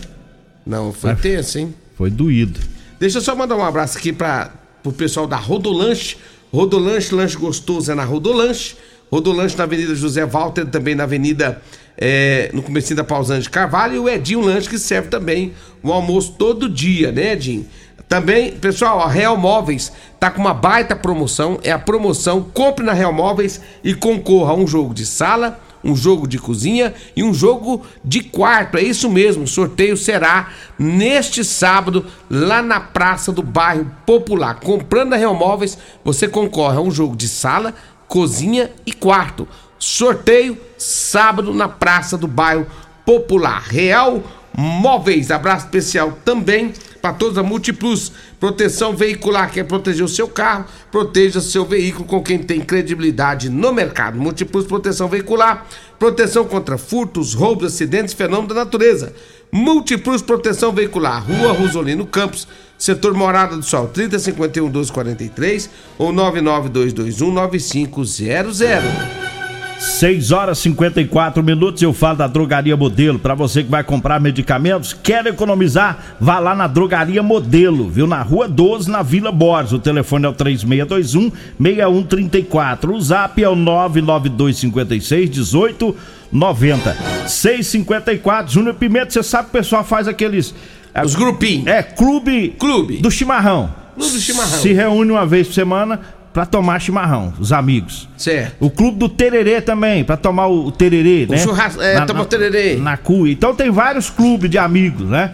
Não, 0.65 0.93
foi 0.93 1.11
Mas 1.11 1.21
tenso, 1.21 1.59
hein? 1.59 1.73
Foi 1.97 2.09
doído. 2.09 2.59
Deixa 2.99 3.17
eu 3.17 3.21
só 3.21 3.35
mandar 3.35 3.55
um 3.57 3.63
abraço 3.63 3.97
aqui 3.97 4.13
para 4.13 4.51
o 4.83 4.91
pessoal 4.93 5.27
da 5.27 5.35
Rodolanche. 5.35 6.15
Rodolanche, 6.53 7.13
lanche 7.13 7.35
gostoso 7.35 7.91
é 7.91 7.95
na 7.95 8.05
Rodolanche. 8.05 8.75
Rodolanche 9.11 9.57
na 9.57 9.65
Avenida 9.65 9.93
José 9.95 10.25
Walter, 10.25 10.65
também 10.65 10.95
na 10.95 11.03
Avenida, 11.03 11.61
é, 11.97 12.49
no 12.53 12.61
comecinho 12.61 12.95
da 12.97 13.03
Pausante 13.03 13.43
de 13.43 13.49
Carvalho. 13.49 13.95
E 13.95 13.99
o 13.99 14.09
Edinho 14.09 14.41
Lanche 14.41 14.69
que 14.69 14.77
serve 14.79 15.09
também 15.09 15.53
o 15.83 15.91
almoço 15.91 16.33
todo 16.37 16.69
dia, 16.69 17.11
né, 17.11 17.33
Edinho? 17.33 17.65
Também, 18.07 18.53
pessoal, 18.53 19.01
a 19.01 19.07
Real 19.09 19.35
Móveis 19.35 19.91
tá 20.19 20.31
com 20.31 20.39
uma 20.39 20.53
baita 20.53 20.95
promoção. 20.95 21.59
É 21.63 21.71
a 21.71 21.79
promoção 21.79 22.41
Compre 22.41 22.85
na 22.85 22.93
Real 22.93 23.11
Móveis 23.11 23.61
e 23.83 23.93
concorra 23.93 24.51
a 24.51 24.55
um 24.55 24.65
jogo 24.65 24.93
de 24.93 25.05
sala, 25.05 25.59
um 25.83 25.95
jogo 25.95 26.27
de 26.27 26.37
cozinha 26.37 26.93
e 27.15 27.23
um 27.23 27.33
jogo 27.33 27.85
de 28.03 28.21
quarto. 28.21 28.77
É 28.77 28.81
isso 28.81 29.09
mesmo, 29.09 29.43
o 29.43 29.47
sorteio 29.47 29.97
será 29.97 30.49
neste 30.79 31.43
sábado 31.43 32.05
lá 32.29 32.61
na 32.61 32.79
Praça 32.79 33.31
do 33.31 33.43
Bairro 33.43 33.91
Popular. 34.05 34.59
Comprando 34.61 35.09
na 35.09 35.17
Real 35.17 35.35
Móveis, 35.35 35.77
você 36.03 36.27
concorre 36.27 36.77
a 36.77 36.81
um 36.81 36.91
jogo 36.91 37.15
de 37.15 37.27
sala, 37.27 37.73
cozinha 38.07 38.71
e 38.85 38.93
quarto. 38.93 39.47
Sorteio 39.77 40.57
sábado 40.77 41.53
na 41.53 41.67
Praça 41.67 42.17
do 42.17 42.27
Bairro 42.27 42.67
Popular. 43.05 43.63
Real 43.67 44.23
Móveis. 44.57 45.29
Abraço 45.29 45.65
especial 45.65 46.17
também 46.25 46.73
para 47.01 47.13
toda 47.13 47.41
a 47.41 47.43
Multiplus. 47.43 48.11
Proteção 48.39 48.95
veicular, 48.95 49.51
quer 49.51 49.63
proteger 49.63 50.03
o 50.03 50.09
seu 50.09 50.27
carro, 50.27 50.65
proteja 50.91 51.41
seu 51.41 51.65
veículo 51.65 52.05
com 52.05 52.21
quem 52.21 52.39
tem 52.39 52.61
credibilidade 52.61 53.49
no 53.49 53.73
mercado. 53.73 54.19
Multiplus 54.19 54.65
Proteção 54.65 55.07
Veicular, 55.07 55.65
proteção 55.97 56.45
contra 56.45 56.77
furtos, 56.77 57.33
roubos, 57.33 57.73
acidentes, 57.73 58.13
fenômenos 58.13 58.49
da 58.49 58.63
natureza. 58.63 59.13
Múltiplos 59.51 60.21
Proteção 60.21 60.73
Veicular, 60.73 61.25
Rua 61.25 61.53
Rosolino 61.53 62.05
Campos, 62.05 62.47
Setor 62.77 63.13
Morada 63.13 63.55
do 63.55 63.63
Sol, 63.63 63.87
3051 63.87 64.65
1243 64.65 65.69
ou 65.97 66.11
99221 66.11 67.31
9500. 67.31 69.36
6 69.79 70.31
horas 70.31 70.57
e 70.57 70.63
54 70.63 71.43
minutos. 71.43 71.81
Eu 71.81 71.93
falo 71.93 72.17
da 72.17 72.27
Drogaria 72.27 72.75
Modelo. 72.75 73.19
Para 73.19 73.35
você 73.35 73.63
que 73.63 73.69
vai 73.69 73.83
comprar 73.83 74.19
medicamentos, 74.19 74.91
quer 74.93 75.25
economizar? 75.27 76.17
Vá 76.19 76.39
lá 76.39 76.55
na 76.55 76.67
Drogaria 76.67 77.21
Modelo, 77.21 77.89
viu? 77.89 78.07
Na 78.07 78.21
Rua 78.21 78.47
12, 78.47 78.89
na 78.89 79.03
Vila 79.03 79.31
Borges. 79.31 79.73
O 79.73 79.79
telefone 79.79 80.25
é 80.25 80.29
o 80.29 80.33
3621 80.33 81.31
6134. 81.59 82.93
O 82.93 83.01
zap 83.01 83.43
é 83.43 83.49
o 83.49 83.55
99256 83.55 85.29
1890. 85.29 86.97
654. 87.27 88.51
Júnior 88.51 88.75
Pimenta, 88.75 89.11
você 89.11 89.23
sabe 89.23 89.49
que 89.49 89.57
o 89.57 89.61
pessoal 89.61 89.83
faz 89.83 90.07
aqueles. 90.07 90.55
Os 91.03 91.15
grupinhos. 91.15 91.67
É, 91.67 91.83
clube. 91.83 92.55
Clube. 92.57 92.97
Do 92.97 93.11
chimarrão. 93.11 93.71
Clube 93.95 94.11
do 94.11 94.19
chimarrão. 94.19 94.59
Se 94.59 94.73
reúne 94.73 95.11
uma 95.11 95.25
vez 95.25 95.47
por 95.47 95.53
semana 95.53 96.16
pra 96.37 96.45
tomar 96.45 96.79
chimarrão, 96.79 97.33
os 97.39 97.51
amigos. 97.51 98.07
Certo. 98.15 98.57
O 98.59 98.69
clube 98.69 98.99
do 98.99 99.09
tererê 99.09 99.59
também, 99.59 100.03
pra 100.03 100.15
tomar 100.15 100.45
o, 100.45 100.67
o 100.67 100.71
tererê, 100.71 101.25
O 101.27 101.31
né? 101.31 101.39
churrasco- 101.39 101.81
é, 101.81 101.99
tomar 102.05 102.21
o 102.21 102.25
tererê. 102.25 102.75
Na 102.75 102.95
cuia. 102.95 103.33
Então 103.33 103.55
tem 103.55 103.71
vários 103.71 104.11
clubes 104.11 104.47
de 104.47 104.55
amigos, 104.59 105.09
né? 105.09 105.33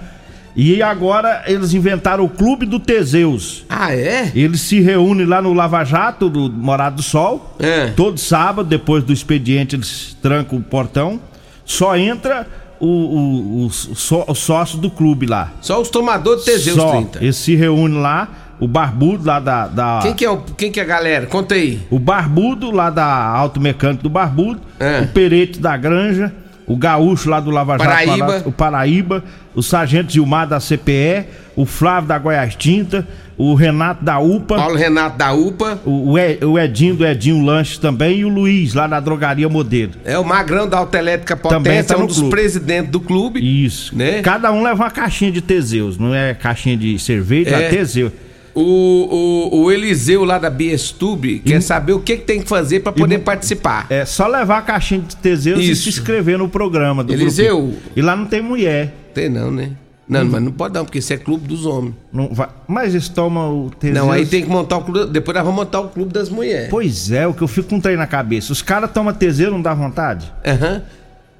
E 0.55 0.81
agora 0.81 1.43
eles 1.45 1.73
inventaram 1.73 2.23
o 2.23 2.29
clube 2.29 2.65
do 2.65 2.79
Teseus. 2.79 3.65
Ah, 3.67 3.93
é? 3.93 4.31
Eles 4.33 4.61
se 4.61 4.79
reúnem 4.79 5.25
lá 5.25 5.41
no 5.41 5.51
Lava 5.51 5.83
Jato, 5.83 6.29
do 6.29 6.49
Morado 6.49 6.95
do 6.95 7.03
Sol. 7.03 7.53
É. 7.59 7.87
Todo 7.87 8.17
sábado, 8.17 8.69
depois 8.69 9.03
do 9.03 9.11
expediente, 9.11 9.75
eles 9.75 10.15
trancam 10.21 10.57
o 10.57 10.61
portão. 10.63 11.19
Só 11.65 11.97
entra 11.97 12.47
o, 12.79 12.87
o, 12.87 13.65
o, 13.65 13.69
só- 13.69 14.23
o 14.25 14.33
sócio 14.35 14.77
do 14.79 14.89
clube 14.89 15.25
lá. 15.25 15.51
Só 15.59 15.81
os 15.81 15.89
tomadores 15.89 16.45
de 16.45 16.51
Teseus 16.51 16.77
Só. 16.77 16.91
30. 16.91 17.19
Eles 17.21 17.35
se 17.35 17.55
reúnem 17.55 17.99
lá. 17.99 18.29
O 18.59 18.67
barbudo 18.67 19.25
lá 19.27 19.39
da. 19.39 19.67
da 19.67 19.99
Quem 20.01 20.13
que 20.13 20.23
é 20.23 20.29
o, 20.29 20.37
quem 20.37 20.71
que 20.71 20.79
é 20.79 20.83
a 20.83 20.85
galera? 20.85 21.25
Conta 21.25 21.55
aí. 21.55 21.79
o 21.89 21.99
Barbudo 21.99 22.71
lá 22.71 22.89
da 22.89 23.05
Automecânica 23.05 24.03
do 24.03 24.09
Barbudo, 24.09 24.61
É. 24.79 25.01
o 25.01 25.07
Perete 25.07 25.59
da 25.59 25.75
Granja, 25.75 26.31
o 26.65 26.77
Gaúcho 26.77 27.29
lá 27.29 27.39
do 27.39 27.49
Lava 27.51 27.73
Jato, 27.77 27.83
Paraíba. 27.89 28.25
lá, 28.27 28.41
o 28.45 28.51
Paraíba, 28.51 29.23
o 29.55 29.61
Sargento 29.61 30.13
Gilmar 30.13 30.47
da 30.47 30.59
CPE, 30.59 31.25
o 31.55 31.65
Flávio 31.65 32.07
da 32.07 32.17
Goiás 32.17 32.55
Tinta, 32.55 33.05
o 33.37 33.53
Renato 33.55 34.05
da 34.05 34.19
UPA, 34.19 34.55
Paulo 34.55 34.75
Renato 34.77 35.17
da 35.17 35.33
UPA. 35.33 35.79
o, 35.83 36.13
o 36.13 36.59
Edinho 36.59 36.95
do 36.95 37.05
Edinho 37.05 37.43
Lanche 37.43 37.79
também 37.79 38.19
e 38.19 38.25
o 38.25 38.29
Luiz 38.29 38.73
lá 38.75 38.85
da 38.87 38.99
Drogaria 38.99 39.49
Modelo. 39.49 39.93
É 40.05 40.17
o 40.17 40.23
Magrão 40.23 40.69
da 40.69 40.77
Autoelétrica 40.77 41.35
Também 41.35 41.73
Potência, 41.81 41.95
tá 41.95 42.01
é 42.01 42.03
um 42.03 42.07
dos 42.07 42.17
clube. 42.17 42.29
presidentes 42.31 42.91
do 42.91 42.99
clube. 43.01 43.65
Isso. 43.65 43.97
Né? 43.97 44.21
Cada 44.21 44.51
um 44.51 44.61
leva 44.63 44.83
uma 44.83 44.91
caixinha 44.91 45.31
de 45.31 45.41
Teseus, 45.41 45.97
não 45.97 46.13
é 46.13 46.33
caixinha 46.35 46.77
de 46.77 46.97
cerveja, 46.99 47.55
É. 47.57 47.63
é 47.65 47.69
Teseus. 47.69 48.11
O, 48.55 49.49
o, 49.51 49.61
o 49.63 49.71
Eliseu 49.71 50.23
lá 50.23 50.37
da 50.37 50.49
Biestube 50.49 51.39
quer 51.39 51.61
saber 51.61 51.93
o 51.93 51.99
que, 51.99 52.17
que 52.17 52.23
tem 52.23 52.41
que 52.41 52.47
fazer 52.47 52.81
pra 52.81 52.91
poder 52.91 53.19
participar. 53.19 53.87
É 53.89 54.05
só 54.05 54.27
levar 54.27 54.59
a 54.59 54.61
caixinha 54.61 55.01
de 55.01 55.15
Teseus 55.15 55.59
e 55.59 55.71
Isso. 55.71 55.83
se 55.83 55.89
inscrever 55.89 56.37
no 56.37 56.47
programa 56.47 57.03
do 57.03 57.11
Eliseu. 57.11 57.57
grupinho. 57.59 57.81
E 57.95 58.01
lá 58.01 58.15
não 58.15 58.25
tem 58.25 58.41
mulher. 58.41 58.93
Tem 59.13 59.27
não, 59.29 59.49
né? 59.51 59.71
Não, 60.07 60.21
Hum. 60.21 60.29
mas 60.31 60.43
não 60.43 60.51
pode 60.51 60.73
não, 60.75 60.83
porque 60.85 60.99
isso 60.99 61.13
é 61.13 61.17
clube 61.17 61.47
dos 61.47 61.65
homens. 61.65 61.95
Não 62.11 62.27
vai... 62.33 62.47
Mas 62.67 62.93
eles 62.93 63.07
tomam 63.09 63.65
o 63.65 63.69
Teseus. 63.71 63.97
Não, 63.97 64.11
aí 64.11 64.25
tem 64.25 64.43
que 64.43 64.49
montar 64.49 64.77
o 64.77 64.83
clube. 64.83 65.11
Depois 65.11 65.33
nós 65.35 65.43
vamos 65.45 65.59
montar 65.59 65.79
o 65.79 65.87
clube 65.89 66.13
das 66.13 66.29
mulheres. 66.29 66.67
Pois 66.69 67.09
é, 67.11 67.25
o 67.25 67.33
que 67.33 67.41
eu 67.41 67.47
fico 67.47 67.69
com 67.69 67.77
um 67.77 67.81
trem 67.81 67.95
na 67.97 68.05
cabeça. 68.05 68.51
Os 68.51 68.61
caras 68.61 68.91
tomam 68.91 69.13
Teseus, 69.13 69.51
não 69.51 69.61
dá 69.61 69.73
vontade? 69.73 70.31
Aham. 70.45 70.83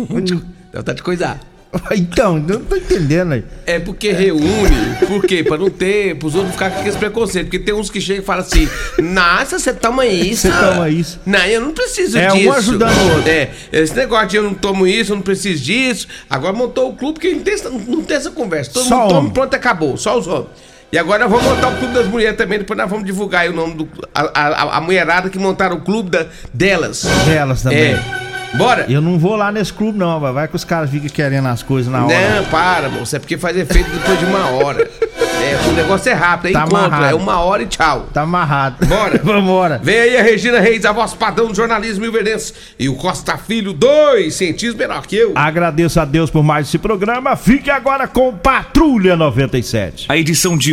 Dá 0.74 0.80
vontade 0.80 0.98
de 0.98 1.04
coisar. 1.04 1.40
Então, 1.92 2.38
eu 2.48 2.60
não 2.60 2.66
tô 2.66 2.76
entendendo 2.76 3.34
aí. 3.34 3.44
É 3.66 3.80
porque 3.80 4.12
reúne, 4.12 4.96
por 5.08 5.26
quê? 5.26 5.44
Pra 5.44 5.58
não 5.58 5.70
ter, 5.70 6.16
pros 6.18 6.36
outros 6.36 6.54
ficar 6.54 6.70
com 6.72 6.80
aqueles 6.80 6.96
preconceitos. 6.96 7.50
Porque 7.50 7.64
tem 7.64 7.74
uns 7.74 7.90
que 7.90 8.00
chegam 8.00 8.22
e 8.24 8.26
falam 8.26 8.42
assim: 8.44 8.68
Nossa, 9.00 9.58
você 9.60 9.74
toma 9.74 10.06
isso. 10.06 10.48
Você 10.48 10.52
toma 10.54 10.90
isso. 10.90 11.20
Não, 11.26 11.40
eu 11.46 11.62
não 11.62 11.72
preciso 11.72 12.18
É, 12.18 12.32
um 12.32 12.36
disso. 12.38 12.52
ajudando 12.54 12.96
o 12.98 13.16
outro. 13.16 13.30
É, 13.30 13.50
esse 13.72 13.96
negócio 13.96 14.28
de 14.28 14.36
eu 14.38 14.44
não 14.44 14.54
tomo 14.54 14.86
isso, 14.88 15.12
eu 15.12 15.16
não 15.16 15.24
preciso 15.24 15.64
disso. 15.64 16.08
Agora 16.30 16.54
montou 16.54 16.90
o 16.90 16.96
clube 16.96 17.20
que 17.20 17.32
não 17.34 17.40
tem, 17.42 17.54
essa- 17.54 17.70
não 17.70 18.04
tem 18.04 18.18
essa 18.18 18.32
conversa. 18.32 18.72
Todo 18.72 18.88
Só 18.88 18.96
mundo 19.00 19.08
toma 19.08 19.20
homem. 19.20 19.32
pronto, 19.34 19.54
acabou. 19.56 19.98
Só 19.98 20.18
os 20.18 20.28
homens. 20.28 20.50
E 20.92 20.98
agora 20.98 21.24
nós 21.28 21.32
vamos 21.32 21.46
montar 21.56 21.70
o 21.70 21.78
clube 21.78 21.94
das 21.96 22.06
mulheres 22.08 22.38
também. 22.38 22.60
Depois 22.60 22.78
nós 22.78 22.88
vamos 22.90 23.04
divulgar 23.06 23.42
aí 23.42 23.50
o 23.50 23.54
nome 23.54 23.74
do. 23.74 23.90
A, 24.14 24.22
a, 24.40 24.78
a 24.78 24.82
mulherada 24.82 25.28
que 25.30 25.40
montaram 25.40 25.78
o 25.78 25.82
clube 25.82 26.12
da- 26.12 26.28
delas. 26.54 27.04
Delas 27.26 27.64
também. 27.64 27.94
É. 27.94 28.23
Bora! 28.56 28.86
Eu 28.88 29.02
não 29.02 29.18
vou 29.18 29.36
lá 29.36 29.52
nesse 29.52 29.74
clube, 29.74 29.98
não, 29.98 30.20
vai. 30.20 30.32
vai 30.32 30.48
que 30.48 30.56
os 30.56 30.64
caras 30.64 30.90
ficam 30.90 31.10
querendo 31.10 31.48
as 31.48 31.64
coisas 31.64 31.92
na 31.92 32.06
hora. 32.06 32.36
Não, 32.42 32.46
para, 32.46 32.90
moço. 32.90 33.16
É 33.16 33.20
porque 33.20 33.38
faz 33.38 33.58
efeito 33.58 33.90
depois 33.90 34.20
de 34.20 34.26
uma 34.26 34.50
hora. 34.52 34.90
É, 35.44 35.70
o 35.70 35.74
negócio 35.74 36.10
é 36.10 36.14
rápido, 36.14 36.50
é 36.50 36.54
Tá 36.54 36.60
encontro. 36.62 36.78
amarrado. 36.86 37.06
É 37.06 37.14
uma 37.16 37.40
hora 37.40 37.64
e 37.64 37.66
tchau. 37.66 38.08
Tá 38.14 38.22
amarrado. 38.22 38.86
Bora. 38.86 39.20
Vambora. 39.24 39.80
Vem 39.84 40.00
aí 40.00 40.18
a 40.18 40.24
Regina 40.24 40.60
Reis, 40.60 40.86
a 40.86 40.92
voz 40.94 41.14
padrão 41.14 41.48
do 41.48 41.56
jornalismo 41.56 42.06
ilverdense. 42.06 42.54
E 42.80 42.88
o 42.88 42.96
Costa 42.96 43.38
Filho, 43.38 43.74
dois 43.74 44.36
cientistas 44.36 44.78
menor 44.78 45.06
que 45.06 45.18
eu. 45.18 45.34
Agradeço 45.36 46.00
a 46.00 46.06
Deus 46.06 46.30
por 46.30 46.44
mais 46.44 46.68
esse 46.68 46.78
programa. 46.78 47.36
Fique 47.36 47.70
agora 47.70 48.08
com 48.08 48.34
Patrulha 48.34 49.18
97. 49.18 50.06
A 50.08 50.16
edição 50.16 50.58
de 50.58 50.72